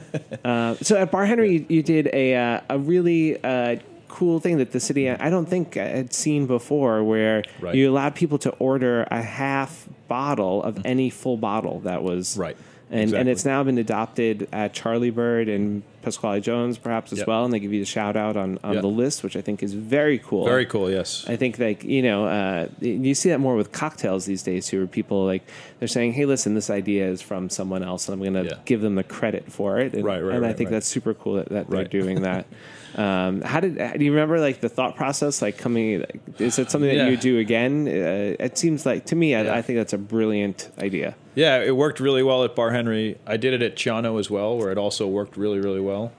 [0.44, 3.76] uh, so at Bar Henry, you, you did a uh, a really uh,
[4.08, 7.74] cool thing that the city I don't think I had seen before, where Right.
[7.74, 12.56] you allowed people to order a half bottle of any full bottle that was Right.
[12.90, 17.26] And and it's now been adopted at Charlie Bird and Pasquale Jones, perhaps as Yep.
[17.28, 18.82] well, and they give you the shout out on, on Yep.
[18.82, 20.46] the list, which I think is very cool.
[20.46, 20.90] Very cool.
[20.90, 21.24] Yes.
[21.28, 24.78] I think like you know uh, you see that more with cocktails these days too,
[24.78, 25.42] where people like
[25.80, 28.58] they're saying, "Hey, listen, this idea is from someone else, and I'm going to Yeah.
[28.64, 30.76] give them the credit for it." And, Right, right, And I think right.
[30.76, 32.46] that's super cool that, that they're doing that.
[32.98, 35.40] um, how did do you remember like the thought process?
[35.40, 37.08] Like coming, like, is it something that Yeah.
[37.08, 37.86] you do again?
[37.86, 39.42] Uh, it seems like to me, Yeah.
[39.52, 41.14] I, I think that's a brilliant idea.
[41.36, 43.16] Yeah, it worked really well at Bar Henry.
[43.24, 46.12] I did it at Ciano as well, where it also worked really, really well.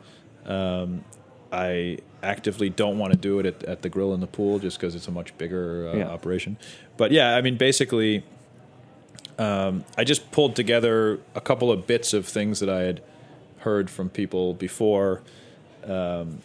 [0.46, 1.04] Um,
[1.52, 4.80] I actively don't want to do it at, at the grill in the pool just
[4.80, 6.08] because it's a much bigger uh, Yeah.
[6.10, 6.58] operation.
[6.96, 8.24] But yeah, I mean, basically,
[9.38, 13.02] um, I just pulled together a couple of bits of things that I had
[13.60, 15.22] heard from people before.
[15.86, 16.40] Um,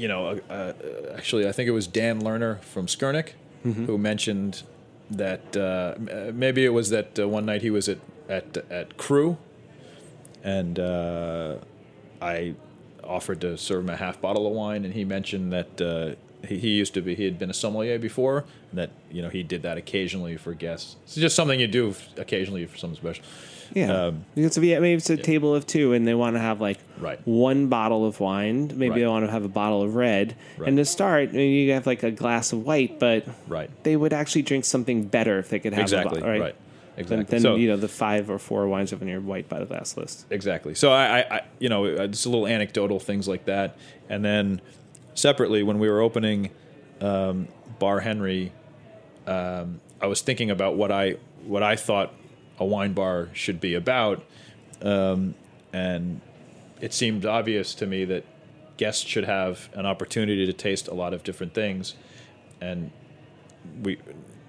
[0.00, 0.72] you know, uh, uh,
[1.14, 4.62] actually, I think it was Dan Lerner from Skurnik who mentioned
[5.10, 5.94] that uh,
[6.32, 9.36] maybe it was that uh, one night he was at at at Crew,
[10.42, 11.56] and uh,
[12.22, 12.54] I
[13.04, 16.14] offered to serve him a half bottle of wine, and he mentioned that uh,
[16.46, 19.28] he, he used to be he had been a sommelier before, and that you know
[19.28, 20.96] he did that occasionally for guests.
[21.04, 23.24] It's just something you do occasionally for something special.
[23.72, 26.60] Yeah, Um, if you, maybe it's a table of two, and they want to have
[26.60, 27.20] like Right.
[27.24, 28.66] one bottle of wine.
[28.74, 28.98] Maybe Right.
[29.00, 30.66] they want to have a bottle of red, Right.
[30.68, 33.70] and to start, you have like a glass of white, but Right.
[33.84, 36.18] they would actually drink something better if they could have Exactly.
[36.18, 36.54] a bottle, right?
[36.96, 37.24] Exactly.
[37.26, 39.66] than So- you know the five or four wines up on your white by the
[39.66, 40.26] glass list.
[40.30, 40.74] Exactly.
[40.74, 43.76] So I, I, I you know, it's a little anecdotal things like that,
[44.08, 44.60] and then
[45.20, 46.50] separately when we were opening
[47.00, 47.48] um,
[47.78, 48.52] Bar Henry,
[49.26, 52.12] um, I was thinking about what I what I thought
[52.58, 54.24] a wine bar should be about,
[54.82, 55.34] um,
[55.72, 56.20] and
[56.80, 58.24] it seemed obvious to me that
[58.76, 61.94] guests should have an opportunity to taste a lot of different things,
[62.60, 62.90] and
[63.82, 63.98] we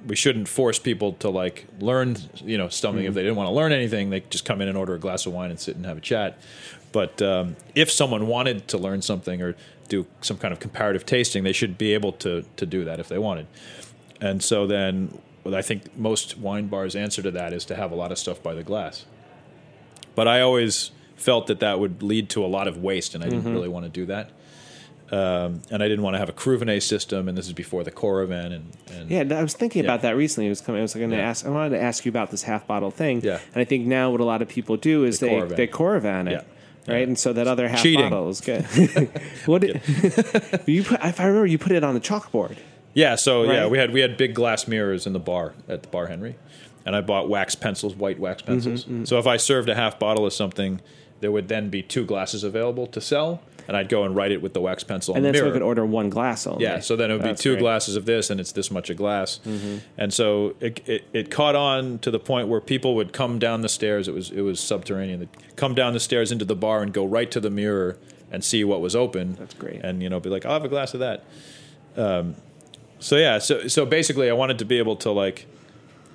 [0.08, 3.54] we shouldn't force people to like learn, you know, something if they didn't want to
[3.54, 4.10] learn anything.
[4.10, 6.02] They just come in and order a glass of wine and sit and have a
[6.02, 6.40] chat.
[6.92, 9.56] But um, if someone wanted to learn something or
[9.92, 13.08] do some kind of comparative tasting, they should be able to to do that if
[13.08, 13.46] they wanted.
[14.20, 17.96] And so then, I think most wine bars' answer to that is to have a
[17.96, 19.06] lot of stuff by the glass.
[20.16, 23.30] But I always felt that that would lead to a lot of waste, and I
[23.30, 24.30] didn't really want to do that.
[25.12, 27.92] Um, and I didn't want to have a Cruvinet system, and this is before the
[27.92, 28.54] Coravin.
[28.54, 28.66] And,
[28.96, 29.90] and Yeah, I was thinking Yeah.
[29.90, 30.46] about that recently.
[30.48, 30.80] It was coming.
[30.80, 31.30] I was going to Yeah.
[31.30, 31.46] ask.
[31.46, 33.20] I wanted to ask you about this half bottle thing.
[33.22, 33.40] Yeah.
[33.54, 35.56] And I think now what a lot of people do is They they Coravin.
[35.58, 36.32] they Coravin it.
[36.32, 36.42] Yeah.
[36.88, 37.04] Right, Yeah.
[37.04, 38.10] and so that other half Cheating.
[38.10, 38.64] bottle is good.
[39.46, 39.82] what did,
[40.66, 41.00] you put?
[41.04, 42.58] If I remember, you put it on the chalkboard.
[42.94, 45.88] Yeah, so yeah, we had we had big glass mirrors in the bar at the
[45.90, 46.36] bar Henry,
[46.86, 49.10] and I bought wax pencils, white wax Mm-hmm, pencils.
[49.10, 50.82] So if I served a half bottle of something,
[51.22, 54.42] there would then be two glasses available to sell, and I'd go and write it
[54.42, 56.64] with the wax pencil And then the so we could order one glass only.
[56.64, 57.58] Yeah, so then it would That's be two great.
[57.58, 57.64] Mm-hmm.
[57.64, 59.40] glasses of this, and it's this much a glass.
[59.98, 63.62] And so it, it it caught on to the point where people would come down
[63.62, 64.08] the stairs.
[64.08, 65.20] It was it was subterranean.
[65.22, 67.98] They'd come down the stairs into the bar and go right to the mirror
[68.32, 69.34] and see what was open.
[69.34, 69.82] That's great.
[69.84, 71.24] And you know, be like, I'll have a glass of that.
[71.98, 72.36] Um,
[73.00, 75.48] so yeah, so so basically, I wanted to be able to like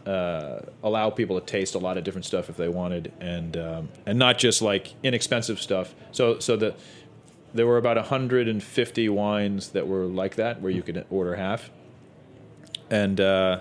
[0.06, 3.88] uh, allow people to taste a lot of different stuff if they wanted, and um,
[4.06, 5.94] and not just like inexpensive stuff.
[6.12, 6.74] So so the
[7.56, 11.70] there were about 150 wines that were like that, where you could order half,
[12.90, 13.60] and uh,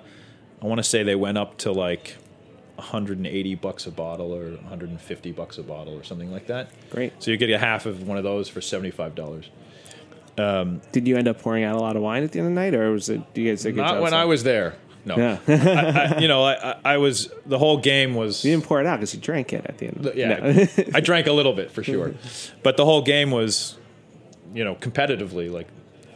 [0.62, 2.16] I want to say they went up to like
[2.76, 6.70] 180 bucks a bottle or 150 bucks a bottle or something like that.
[6.92, 7.14] Great.
[7.24, 9.50] So you get a half of one of those for 75 dollars.
[10.38, 12.60] Did you end up pouring out a lot of wine at the end of the
[12.60, 13.34] night, or was it?
[13.34, 13.66] Do you guys?
[13.66, 14.14] Not when?
[14.14, 14.76] I was there.
[15.08, 15.38] No, Yeah.
[15.48, 18.88] I, I, you know, I, I- was the whole game was You didn't pour it
[18.88, 20.12] out because you drank it at the end.
[20.16, 20.40] yeah.
[20.40, 20.66] No.
[20.96, 22.16] I drank a little bit for sure,
[22.64, 23.78] but the whole game was,
[24.56, 25.68] you know, competitively like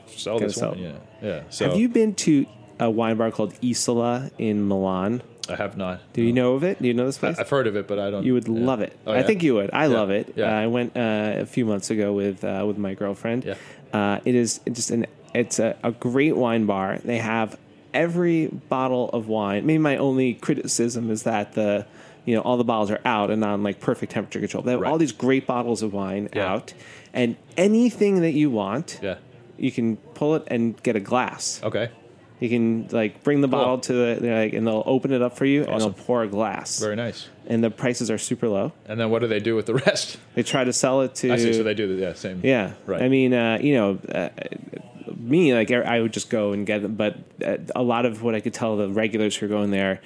[0.07, 0.71] sell this sell.
[0.71, 0.79] one.
[0.79, 1.43] Yeah, yeah.
[1.49, 2.47] So Have you been to
[2.79, 5.21] a wine bar called Isola in Milan?
[5.49, 6.01] I have not.
[6.13, 6.81] Do you know of it?
[6.81, 7.37] Do you know this place?
[7.39, 8.23] I've heard of it, but I don't.
[8.23, 8.65] You would yeah.
[8.65, 8.97] love it.
[9.05, 9.71] Oh, I think you would.
[9.73, 10.33] I love it.
[10.35, 10.45] Yeah.
[10.45, 13.45] Uh, I went uh, a few months ago with uh, with my girlfriend.
[13.45, 13.55] Yeah.
[13.91, 16.99] Uh, it is just an it's a, a great wine bar.
[17.03, 17.57] They have
[17.93, 19.65] every bottle of wine.
[19.65, 21.85] Maybe my only criticism is that the
[22.29, 24.61] you know all the bottles are out and on like perfect temperature control.
[24.63, 24.91] They have Right.
[24.91, 26.53] all these great bottles of wine Yeah.
[26.53, 26.73] out,
[27.13, 29.15] and anything that you want, Yeah.
[29.57, 31.59] you can pull it and get a glass.
[31.63, 31.89] Okay.
[32.39, 35.45] You can like bring the bottle to the like, and they'll open it up for
[35.45, 36.79] you and they'll pour a glass.
[36.79, 37.27] Very nice.
[37.47, 38.71] And the prices are super low.
[38.87, 40.17] And then what do they do with the rest?
[40.35, 41.33] They try to sell it to.
[41.33, 41.51] I see.
[41.51, 42.39] So they do the yeah same.
[42.43, 43.01] Yeah, Right.
[43.01, 44.29] I mean, uh, you know, uh,
[45.17, 48.35] me like I would just go and get them, but uh, a lot of what
[48.35, 49.99] I could tell the regulars who are going there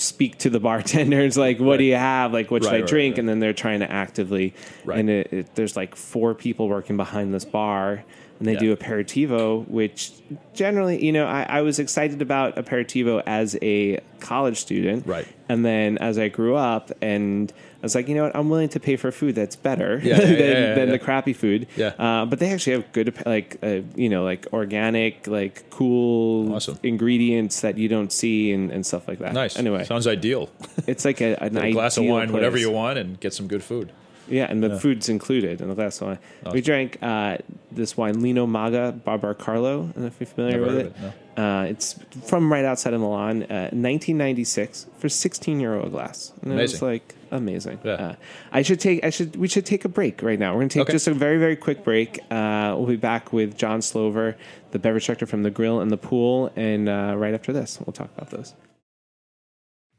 [0.00, 2.32] speak to the bartenders like, "What do you have?
[2.32, 3.18] Like, what should Right, I right, drink?" right.
[3.20, 4.54] And then they're trying to actively.
[4.84, 4.98] Right.
[4.98, 8.04] And it, it, there's like four people working behind this bar.
[8.40, 8.58] And they Yeah.
[8.58, 10.10] do aperitivo, which
[10.54, 15.06] generally, you know, I, I was excited about aperitivo as a college student.
[15.06, 15.26] Right.
[15.48, 17.52] And then as I grew up, and
[17.84, 20.20] was like, you know what, I'm willing to pay for food that's better Yeah, yeah,
[20.26, 20.92] than, yeah, yeah, than yeah.
[20.92, 21.66] the crappy food.
[21.76, 21.88] Yeah.
[21.98, 26.78] Uh, but they actually have good, like, uh, you know, like organic, like cool Awesome.
[26.82, 29.32] ingredients that you don't see and, and stuff like that.
[29.34, 29.56] Nice.
[29.56, 30.50] Anyway, sounds ideal.
[30.86, 33.92] it's like a, a glass of wine, whatever you want, and get some good food.
[34.26, 36.18] Yeah, and the food's included in the glass of wine.
[36.52, 37.36] We drank uh,
[37.70, 39.90] this wine, Lino Maga Barbacarlo.
[39.90, 40.96] I don't know if you're familiar Never with it.
[40.96, 46.32] it, Uh, it's from right outside of Milan, uh, 1996 for 16 euro a glass.
[46.42, 47.80] And it was like amazing.
[47.82, 47.92] Yeah.
[47.92, 48.14] Uh,
[48.52, 49.04] I should take.
[49.04, 49.34] I should.
[49.36, 50.52] We should take a break right now.
[50.52, 50.92] We're going to take Okay.
[50.92, 52.20] just a very very quick break.
[52.30, 54.36] Uh, we'll be back with John Slover,
[54.70, 57.92] the beverage director from the Grill and the Pool, and uh, right after this, we'll
[57.92, 58.54] talk about those.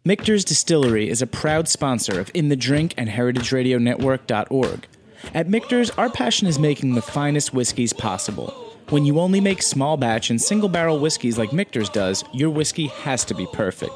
[0.08, 4.88] Michter's Distillery is a proud sponsor of In the Drink and HeritageRadioNetwork.org.
[5.34, 8.65] At Michter's, our passion is making the finest whiskeys possible.
[8.90, 12.86] When you only make small batch and single barrel whiskeys like Michter's does, your whiskey
[12.86, 13.94] has to be perfect.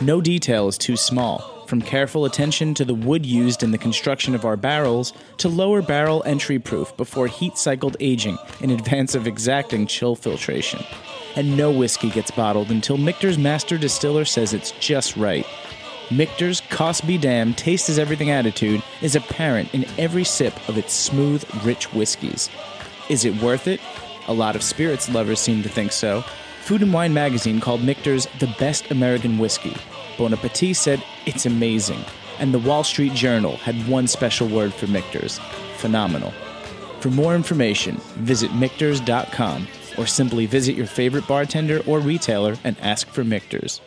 [0.00, 4.36] No detail is too small, from careful attention to the wood used in the construction
[4.36, 9.26] of our barrels to lower barrel entry proof before heat cycled aging in advance of
[9.26, 10.84] exacting chill filtration.
[11.34, 15.46] And no whiskey gets bottled until Michter's master distiller says it's just right.
[16.12, 20.92] Michter's cost be damned, taste is everything attitude is apparent in every sip of its
[20.92, 22.48] smooth, rich whiskeys.
[23.08, 23.80] Is it worth it?
[24.28, 26.22] A lot of spirits lovers seem to think so.
[26.62, 29.74] Food and Wine magazine called Michter's the best American whiskey.
[30.18, 32.04] Bon Appetit said it's amazing.
[32.38, 35.38] And the Wall Street Journal had one special word for Michter's
[35.78, 36.32] phenomenal.
[37.00, 39.66] For more information, visit Michters.com
[39.96, 43.80] or simply visit your favorite bartender or retailer and ask for Michters.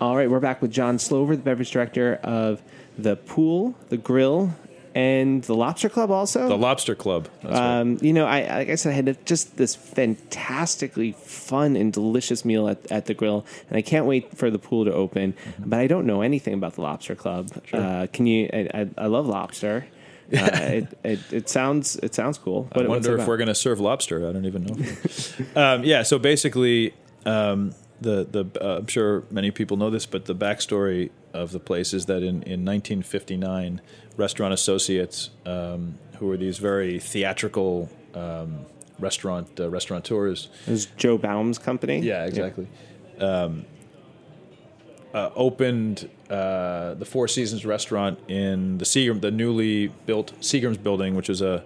[0.00, 2.62] All right, we're back with John Slover, the beverage director of
[2.96, 4.54] the Pool, the Grill,
[4.94, 6.48] and the Lobster Club also.
[6.48, 7.28] The Lobster Club.
[7.42, 7.80] That's right.
[7.80, 12.44] Um, you know, I like I said, I had just this fantastically fun and delicious
[12.44, 15.34] meal at, at the grill, and I can't wait for the pool to open.
[15.58, 17.50] But I don't know anything about the Lobster Club.
[17.72, 18.48] Uh, can you?
[18.52, 19.86] I, I, I love lobster.
[20.32, 22.68] Uh, it, it, it sounds it sounds cool.
[22.72, 24.28] I wonder if we're going to serve lobster.
[24.28, 24.76] I don't even know.
[25.60, 26.02] um, yeah.
[26.02, 26.94] So basically,
[27.26, 31.60] um, the the uh, I'm sure many people know this, but the backstory of the
[31.60, 33.80] place is that in, in 1959,
[34.16, 38.66] Restaurant Associates, um, who were these very theatrical um,
[38.98, 42.00] restaurant uh, restaurateurs, It was Joe Baum's company.
[42.00, 42.66] yeah, exactly.
[43.18, 43.64] Um,
[45.12, 51.16] uh, opened uh, the Four Seasons restaurant in the Seagram, the newly built Seagram's building,
[51.16, 51.64] which is a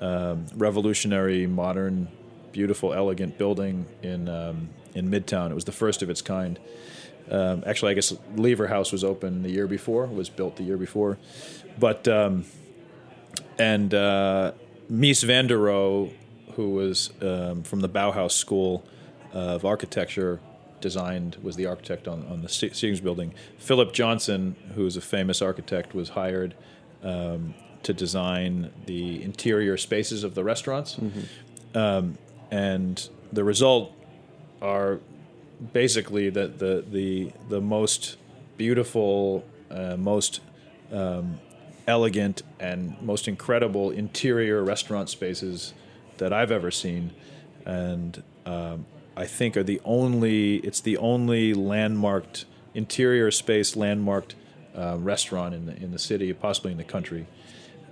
[0.00, 2.08] um, revolutionary, modern,
[2.52, 5.50] beautiful, elegant building in um, in Midtown.
[5.50, 6.58] It was the first of its kind.
[7.30, 10.76] Um, actually, I guess Lever House was open the year before, was built the year
[10.76, 11.16] before,
[11.78, 12.44] but um,
[13.58, 14.52] and uh,
[14.90, 16.12] Mies van der Rohe,
[16.54, 18.84] who was um, from the Bauhaus School
[19.32, 20.40] of Architecture,
[20.80, 23.32] designed was the architect on, on the Se- Seagram's building.
[23.58, 26.54] Philip Johnson, who is a famous architect, was hired
[27.04, 30.98] um, to design the interior spaces of the restaurants,
[31.74, 32.18] um,
[32.50, 33.92] and the result
[34.60, 34.98] are
[35.72, 38.16] basically the the the, the most
[38.56, 40.40] beautiful, uh, most
[40.92, 41.40] um,
[41.86, 45.74] elegant, and most incredible interior restaurant spaces
[46.18, 47.12] that I've ever seen,
[47.64, 48.86] and um,
[49.16, 50.56] I think are the only.
[50.56, 52.44] It's the only landmarked
[52.74, 54.34] interior space landmarked
[54.76, 57.26] uh, restaurant in the in the city, possibly in the country,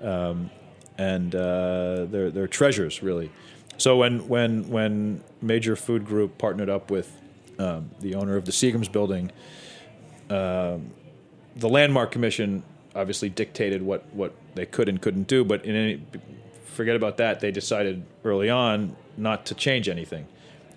[0.02, 0.50] um,
[0.96, 3.30] and uh, they're they're treasures really.
[3.78, 7.17] So when when when Major Food Group partnered up with
[7.58, 9.30] um, the owner of the Seagram's building,
[10.30, 10.90] um,
[11.56, 12.62] the Landmark Commission
[12.94, 15.44] obviously dictated what, what they could and couldn't do.
[15.44, 16.02] But in any,
[16.64, 17.40] forget about that.
[17.40, 20.26] They decided early on not to change anything,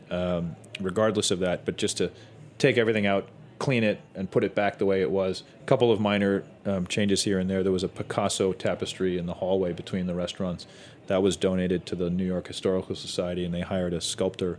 [0.09, 2.11] um, regardless of that, but just to
[2.57, 3.27] take everything out,
[3.59, 5.43] clean it, and put it back the way it was.
[5.61, 7.63] A couple of minor um, changes here and there.
[7.63, 10.65] There was a Picasso tapestry in the hallway between the restaurants
[11.07, 14.57] that was donated to the New York Historical Society, and they hired a sculptor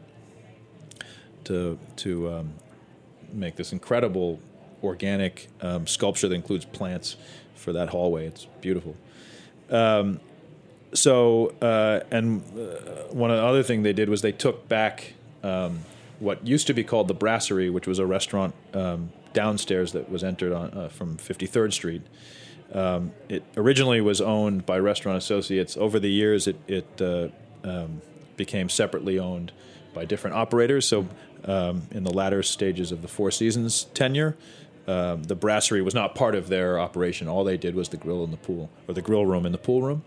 [1.45, 2.55] to to um,
[3.33, 4.41] make this incredible
[4.83, 7.17] organic um, sculpture that includes plants
[7.55, 8.27] for that hallway.
[8.27, 8.97] It's beautiful.
[9.71, 10.21] Um,
[10.93, 15.81] so, uh, and uh, one other thing they did was they took back um,
[16.19, 20.23] what used to be called the Brasserie, which was a restaurant um, downstairs that was
[20.23, 22.03] entered on uh, from 53rd Street.
[22.73, 25.77] Um, it originally was owned by Restaurant Associates.
[25.77, 27.29] Over the years, it, it uh,
[27.65, 28.03] um,
[28.37, 29.53] became separately owned
[29.95, 30.87] by different operators.
[30.87, 31.07] So,
[31.45, 34.37] um, in the latter stages of the Four Seasons tenure,
[34.87, 37.29] um, the brasserie was not part of their operation.
[37.29, 39.59] All they did was the grill and the pool, or the grill room and the
[39.59, 40.03] pool room.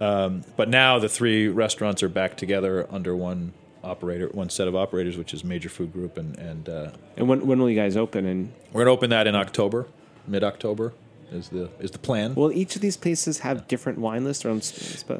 [0.00, 3.52] Um, but now the three restaurants are back together under one
[3.84, 7.46] operator, one set of operators, which is Major Food Group, and and uh, And when
[7.46, 8.26] when will you guys open?
[8.26, 9.86] And we're gonna open that in October,
[10.26, 10.92] mid October
[11.30, 12.34] is the is the plan.
[12.34, 14.44] will each of these places have different wine lists?
[14.44, 14.60] Or I'm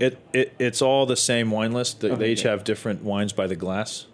[0.01, 2.01] It, it it's all the same wine list.
[2.01, 2.49] They, they each Okay.
[2.51, 4.07] have different wines by the glass,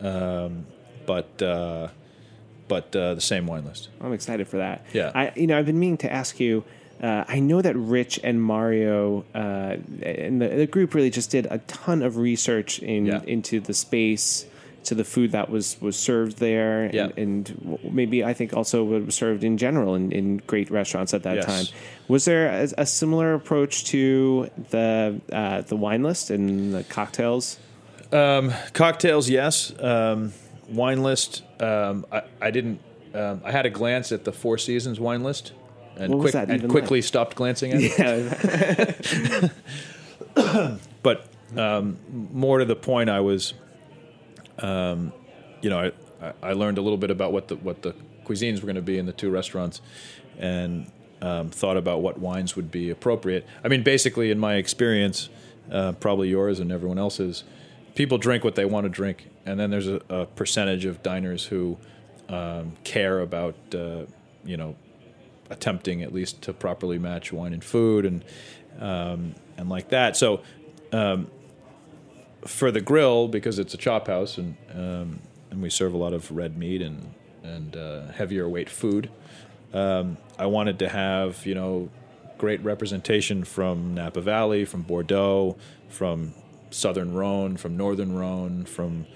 [0.00, 0.66] um,
[1.06, 1.88] but uh,
[2.68, 3.88] but uh, the same wine list.
[4.00, 4.84] I'm excited for that.
[4.92, 5.12] Yeah.
[5.14, 6.64] I you know I've been meaning to ask you.
[7.02, 11.46] Uh, I know that Rich and Mario uh, and the, the group really just did
[11.50, 13.20] a ton of research in Yeah.
[13.26, 14.46] into the space,
[14.84, 17.08] to the food that was was served there, Yeah.
[17.16, 21.12] and, and maybe I think also what was served in general in, in great restaurants
[21.12, 21.46] at that Yes.
[21.46, 21.66] time.
[22.08, 27.58] Was there a, a similar approach to the uh, the wine list and the cocktails?
[28.72, 29.72] Cocktails, yes.
[29.78, 30.32] Um,
[30.68, 31.42] wine list.
[31.60, 32.80] Um, I, I didn't.
[33.14, 35.52] Um, I had a glance at the Four Seasons wine list,
[35.96, 39.50] and quick and quickly stopped glancing at it.
[40.36, 41.98] Yeah, But um,
[42.32, 43.54] more to the point, I was,
[44.58, 45.12] um,
[45.60, 47.94] you know, I, I learned a little bit about what the what the
[48.24, 49.80] cuisines were going to be in the two restaurants,
[50.38, 50.90] and
[51.22, 53.46] um, thought about what wines would be appropriate.
[53.62, 55.28] I mean, basically, in my experience,
[55.70, 57.44] uh, probably yours and everyone else's,
[57.94, 61.46] people drink what they want to drink, and then there's a, a percentage of diners
[61.46, 61.78] who
[62.28, 64.04] um, care about, uh,
[64.44, 64.76] you know,
[65.50, 68.24] attempting at least to properly match wine and food and
[68.80, 70.16] um, and like that.
[70.16, 70.42] So
[70.92, 71.30] um,
[72.46, 75.20] for the grill, because it's a chop house and um,
[75.50, 79.10] and we serve a lot of red meat and and uh, heavier weight food,
[79.72, 81.90] um, I wanted to have you know
[82.38, 85.56] great representation from Napa Valley, from Bordeaux,
[85.88, 86.34] from
[86.74, 89.06] Southern Rhone, from Northern Rhone, from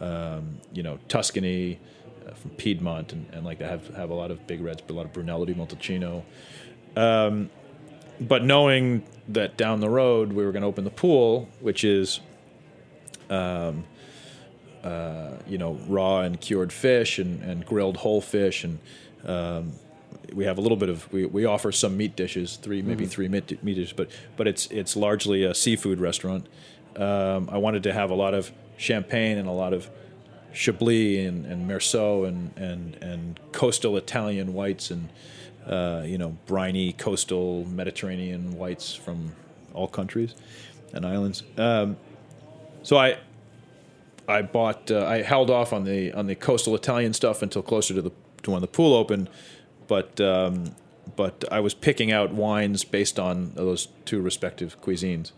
[0.00, 1.78] um, you know Tuscany,
[2.26, 4.92] uh, from Piedmont, and, and like I have have a lot of big reds, but
[4.92, 6.24] a lot of Brunello di Montalcino.
[6.96, 7.50] Um,
[8.20, 12.20] but knowing that down the road we were going to open the pool, which is,
[13.30, 13.84] um,
[14.82, 18.78] uh, you know, raw and cured fish and, and grilled whole fish, and
[19.24, 19.72] um,
[20.32, 23.28] we have a little bit of we, we offer some meat dishes, three maybe three
[23.28, 26.46] meat, meat dishes, but but it's it's largely a seafood restaurant.
[26.96, 29.88] Um, I wanted to have a lot of champagne and a lot of
[30.52, 35.08] Chablis and, and Meursault and, and, and coastal Italian whites and
[35.66, 39.32] uh, you know briny coastal Mediterranean whites from
[39.72, 40.34] all countries
[40.92, 41.42] and islands.
[41.56, 41.96] Um,
[42.82, 43.18] so I
[44.28, 47.94] I bought uh, I held off on the on the coastal Italian stuff until closer
[47.94, 49.28] to the to when the pool opened,
[49.88, 50.74] but um,
[51.16, 55.32] but I was picking out wines based on those two respective cuisines,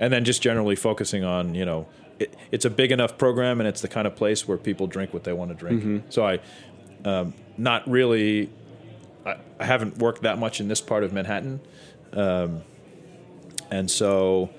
[0.00, 1.86] and then just generally focusing on you know
[2.18, 5.14] it, it's a big enough program and it's the kind of place where people drink
[5.14, 5.84] what they want to drink.
[6.08, 6.40] So I
[7.04, 8.50] um, not really
[9.24, 11.60] I, I haven't worked that much in this part of Manhattan,
[12.14, 12.62] um,
[13.70, 14.50] and so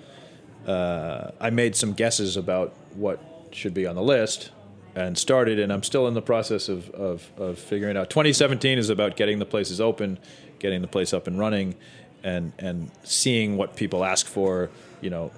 [0.65, 3.19] uh, I made some guesses about what
[3.51, 4.51] should be on the list
[4.95, 8.09] and started and I'm still in the process of, of, of figuring out.
[8.09, 10.19] 2017 is about getting the places open
[10.59, 11.75] getting the place up and running
[12.23, 14.69] and and seeing what people ask for
[15.01, 15.31] you know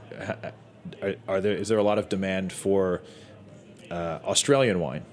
[1.02, 3.02] are, are there is there a lot of demand for
[3.90, 5.04] uh, Australian wine?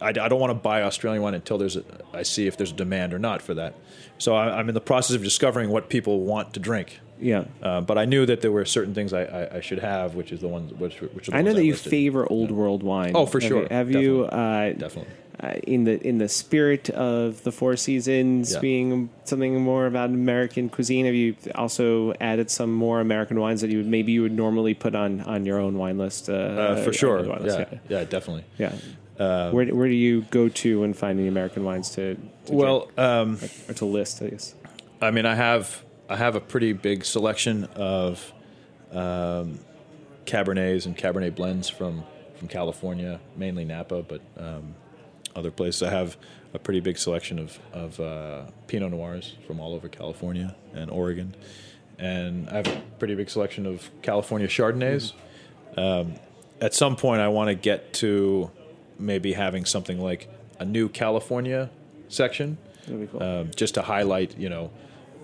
[0.00, 2.70] I, I don't want to buy Australian wine until there's a, I see if there's
[2.72, 3.74] a demand or not for that.
[4.18, 7.44] So I, I'm in the process of discovering what people want to drink Yeah.
[7.62, 10.32] uh, but I knew that there were certain things I, I, I should have, which
[10.32, 11.90] is the ones which which are the I know that you listed.
[11.90, 13.12] favor old world wine.
[13.14, 13.62] Oh, for Have sure.
[13.62, 15.12] you- Have you, uh, Definitely.
[15.42, 18.60] uh, in the in the spirit of the Four Seasons Yeah.
[18.60, 21.06] being something more about American cuisine?
[21.06, 24.74] Have you also added some more American wines that you would maybe you would normally
[24.74, 26.28] put on on your own wine list?
[26.28, 27.22] Uh, Uh, for sure.
[27.22, 28.44] wine list, Yeah, yeah, definitely.
[28.58, 28.72] yeah.
[29.18, 29.50] yeah.
[29.50, 32.14] where where do you go to when finding American wines to,
[32.46, 33.52] to Well, um, drink?
[33.68, 34.22] or to list?
[34.22, 34.54] I guess.
[35.00, 38.32] I mean, I have I have a pretty big selection of
[38.92, 39.58] um,
[40.24, 42.04] Cabernets and Cabernet blends from
[42.34, 44.74] from California, mainly Napa, but um,
[45.34, 45.82] other places.
[45.82, 46.16] I have
[46.54, 51.34] a pretty big selection of of uh, Pinot Noirs from all over California and Oregon,
[51.98, 55.12] and I have a pretty big selection of California Chardonnays.
[55.76, 56.14] Um,
[56.60, 58.50] at some point, I want to get to
[58.98, 60.28] maybe having something like
[60.58, 61.70] a new California
[62.08, 63.22] section That'd be cool.
[63.22, 64.70] um, just to highlight, you know,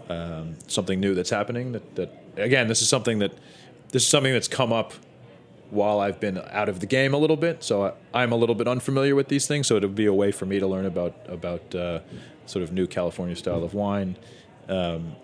[0.08, 1.72] um, something new that's happening.
[1.72, 3.32] That, that again, this is something that
[3.90, 4.92] this is something that's come up
[5.70, 7.64] while I've been out of the game a little bit.
[7.64, 9.66] So I, I'm a little bit unfamiliar with these things.
[9.66, 12.00] So it'll be a way for me to learn about about uh,
[12.46, 14.16] sort of new California style of wine.
[14.68, 15.16] Um,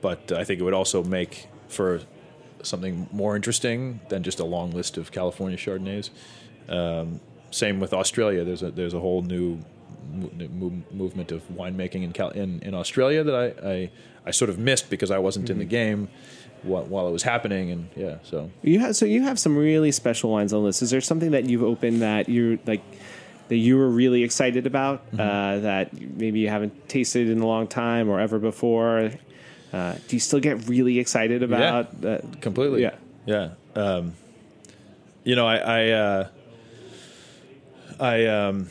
[0.00, 2.00] but I think it would also make for
[2.62, 6.10] something more interesting than just a long list of California Chardonnays.
[6.68, 7.20] Um,
[7.50, 8.44] same with Australia.
[8.44, 9.60] There's a there's a whole new
[10.12, 13.90] mo- mo- movement of winemaking in, Cal- in in Australia that I, I
[14.26, 16.08] I sort of missed because I wasn't in the game
[16.62, 17.70] while, while it was happening.
[17.70, 20.82] And yeah, so You have so you have some really special wines on this.
[20.82, 22.82] Is there something that you've opened that you like
[23.48, 25.20] that you were really excited about Mm-hmm.
[25.20, 29.10] uh, that maybe you haven't tasted in a long time or ever before?
[29.72, 32.40] Uh, do you still get really excited about that?
[32.42, 32.82] completely.
[32.82, 32.94] Yeah.
[33.26, 33.50] yeah.
[33.76, 34.14] Um,
[35.24, 36.28] you know, I I uh,
[37.98, 38.68] I um,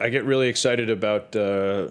[0.00, 1.88] I get really excited about uh,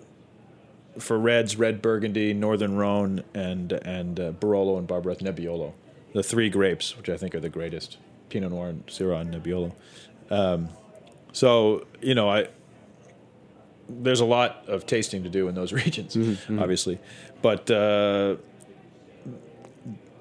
[0.99, 5.73] for reds, red Burgundy, Northern Rhone, and and uh, Barolo and Barbaresco Nebbiolo,
[6.13, 7.97] the three grapes, which I think are the greatest:
[8.29, 9.73] Pinot Noir, and Syrah, and Nebbiolo.
[10.29, 10.69] Um,
[11.31, 12.47] so you know, I
[13.89, 16.17] there's a lot of tasting to do in those regions,
[16.49, 16.99] obviously,
[17.41, 17.69] but.
[17.69, 18.35] Uh,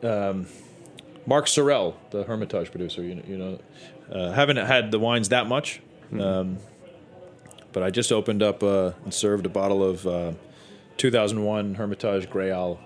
[0.02, 0.46] um,
[1.26, 3.58] Marc Sorrel, the Hermitage producer, you know, you know
[4.12, 5.80] uh, haven't had the wines that much,
[6.18, 6.58] um,
[7.72, 10.32] but I just opened up uh, and served a bottle of uh,
[10.98, 12.78] 2001 Hermitage Gréal,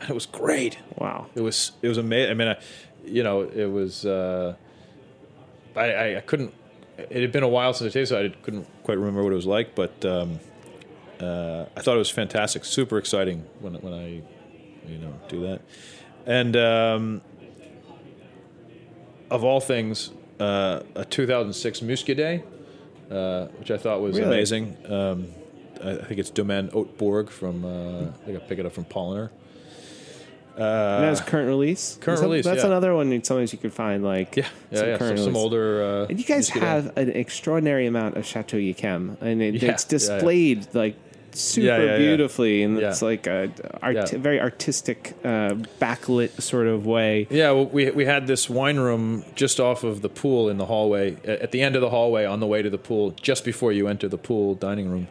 [0.00, 0.78] and it was great.
[0.96, 1.26] Wow.
[1.34, 2.30] It was it was amazing.
[2.30, 2.58] I mean, I,
[3.04, 4.04] you know, it was.
[4.06, 4.54] Uh,
[5.74, 6.54] I, I I couldn't.
[6.98, 8.26] It had been a while since I tasted.
[8.26, 8.36] it.
[8.38, 10.38] I couldn't quite remember what it was like, but um,
[11.20, 12.64] uh, I thought it was fantastic.
[12.64, 14.22] Super exciting when when I,
[14.88, 15.62] you know, do that.
[16.26, 17.22] And um,
[19.30, 22.44] of all things, uh, a 2006 Muscadet,
[23.10, 24.28] uh, which I thought was Really?
[24.34, 24.76] amazing.
[24.88, 25.28] Um,
[25.82, 27.64] I think it's Domaine Haute-Bourg from.
[27.64, 29.30] Uh, I think I pick it up from Polaner.
[30.56, 31.96] and that's current release.
[32.00, 32.66] current That's- release, That's yeah.
[32.66, 33.24] another one.
[33.24, 34.96] Sometimes you could find like Yeah, yeah, some yeah.
[34.98, 35.42] current Some, some release.
[35.42, 35.82] older.
[35.82, 39.84] Uh, And you guys have an extraordinary amount of Chateau Yquem, and it, Yeah, it's
[39.84, 40.18] yeah, yeah.
[40.18, 40.94] displayed like
[41.34, 43.50] super Yeah, yeah, beautifully, and it's like a
[43.82, 47.26] art- very artistic, uh, backlit sort of way.
[47.30, 50.66] Yeah, well, we we had this wine room just off of the pool in the
[50.66, 53.72] hallway, at the end of the hallway on the way to the pool, just before
[53.72, 55.08] you enter the pool dining room,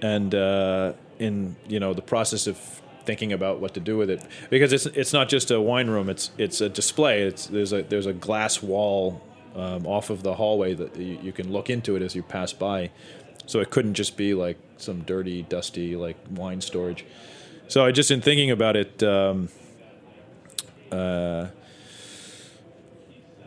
[0.00, 2.58] and uh, in you know the process of
[3.04, 6.08] thinking about what to do with it because it's it's not just a wine room
[6.08, 7.22] it's it's a display.
[7.22, 9.20] It's there's a there's a glass wall
[9.56, 12.52] um, off of the hallway that you, you can look into it as you pass
[12.52, 12.90] by
[13.52, 17.04] so it couldn't just be like some dirty dusty like wine storage.
[17.68, 19.50] So I just in thinking about it um,
[20.90, 21.48] uh,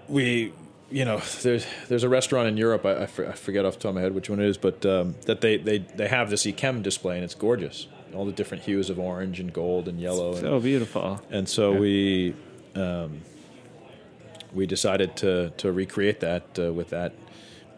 [0.07, 0.53] we
[0.91, 3.79] you know there's there's a restaurant in Europe I, I, for, I forget off the
[3.79, 6.29] top of my head which one it is but um, that they, they they have
[6.29, 7.87] this Yquem display and it's gorgeous.
[8.13, 11.19] All the different hues of orange and gold and yellow and, So beautiful.
[11.31, 12.35] and so we
[12.75, 13.21] um,
[14.53, 17.13] we decided to to recreate that uh, with that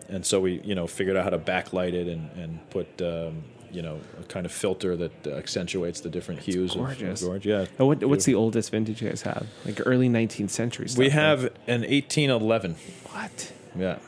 [0.10, 3.44] and so we you know figured out how to backlight it and and put um,
[3.72, 7.22] you know a kind of filter that accentuates the different hues of- gorgeous.
[7.22, 9.46] of orange yeah And what, what's the oldest vintage you guys have?
[9.66, 11.00] Like early 19th century stuff.
[11.00, 11.12] we right?
[11.14, 12.76] have an 1811
[13.12, 13.54] what?
[13.78, 14.00] yeah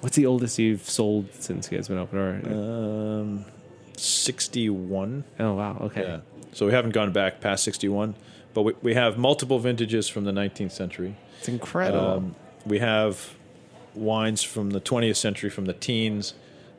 [0.00, 2.18] What's the oldest you've sold since you guys been open?
[2.18, 3.44] Or um,
[3.96, 6.02] 61 oh wow, okay.
[6.02, 6.20] Yeah.
[6.52, 8.14] So we haven't gone back past 61,
[8.54, 11.16] but we, we have multiple vintages from the 19th century.
[11.38, 12.06] It's incredible.
[12.06, 13.34] Um, we have
[13.98, 16.34] wines from the 20th century, from the teens,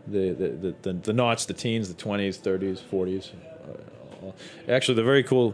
[0.08, 3.30] the the, the, the, the noughts, the teens, the 20s, 30s, 40s.
[4.24, 4.32] Uh,
[4.72, 5.54] actually, the very cool.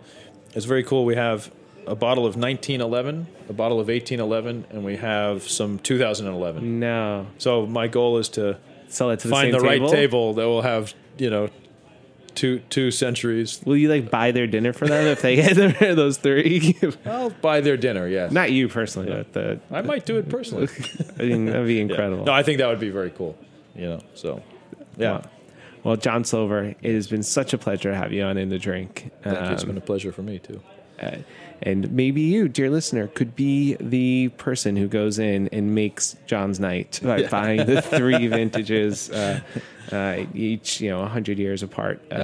[0.53, 1.03] It's very cool.
[1.05, 1.51] We have
[1.87, 6.79] a bottle of 1911, a bottle of 1811, and we have some 2011.
[6.79, 8.57] no, So my goal is to
[8.87, 9.85] sell it to the find the table?
[9.87, 11.49] right table that will have you know
[12.35, 15.55] two two centuries Will you like buy their dinner for them if they get
[15.95, 16.77] those three?
[17.05, 18.07] I'll buy their dinner.
[18.07, 19.59] Yes, Not you personally, but the.
[19.71, 20.67] I might do it personally.
[21.19, 22.25] I mean, that'd be incredible.
[22.25, 23.37] No, I think that would be very cool.
[23.75, 24.41] You know, so
[24.97, 25.23] yeah, Wow.
[25.83, 28.57] Well, John Slover, it has been such a pleasure to have you on In the
[28.57, 29.11] Drink.
[29.21, 29.53] Thank you.
[29.53, 30.59] it's Um, been a pleasure for me too.
[30.99, 31.17] Uh,
[31.61, 36.59] and maybe you, dear listener, could be the person who goes in and makes John's
[36.59, 39.39] night by buying the three vintages, uh,
[39.91, 42.15] uh, each you know hundred years apart uh,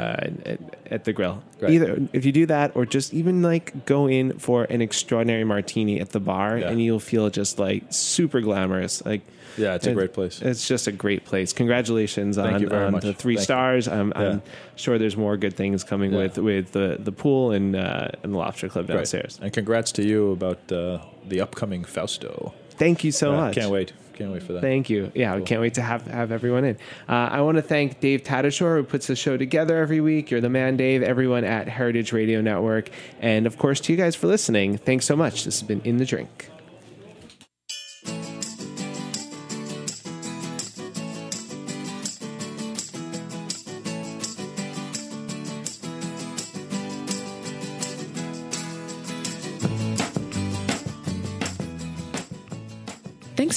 [0.45, 0.59] at,
[0.89, 1.43] at the grill.
[1.59, 1.71] Right.
[1.73, 5.99] Either if you do that, or just even like go in for an extraordinary martini
[5.99, 6.69] at the bar, Yeah.
[6.69, 9.05] and you'll feel just like super glamorous.
[9.05, 9.21] Like
[9.57, 10.41] Yeah, it's a great place.
[10.41, 11.53] It's just a great place.
[11.53, 13.87] Congratulations on, on the three Thank stars.
[13.87, 14.41] I'm, I'm
[14.75, 16.17] sure there's more good things coming Yeah.
[16.19, 18.95] with with the, the pool and uh, and the lobster club Great.
[19.21, 19.39] Downstairs.
[19.43, 22.53] And congrats to you about uh, the upcoming Fausto.
[22.71, 23.55] Thank you so Uh, much.
[23.55, 23.93] Can't wait.
[24.13, 24.61] Can't wait for that.
[24.61, 25.11] Thank you.
[25.15, 25.47] Yeah, we Cool.
[25.47, 26.75] can't wait to have have everyone in.
[27.09, 30.29] Uh, I want to thank Dave Tadashore who puts the show together every week.
[30.29, 31.01] You're the man, Dave.
[31.01, 34.77] Everyone at Heritage Radio Network, and of course to you guys for listening.
[34.77, 35.45] Thanks so much.
[35.45, 36.49] This has been in the drink.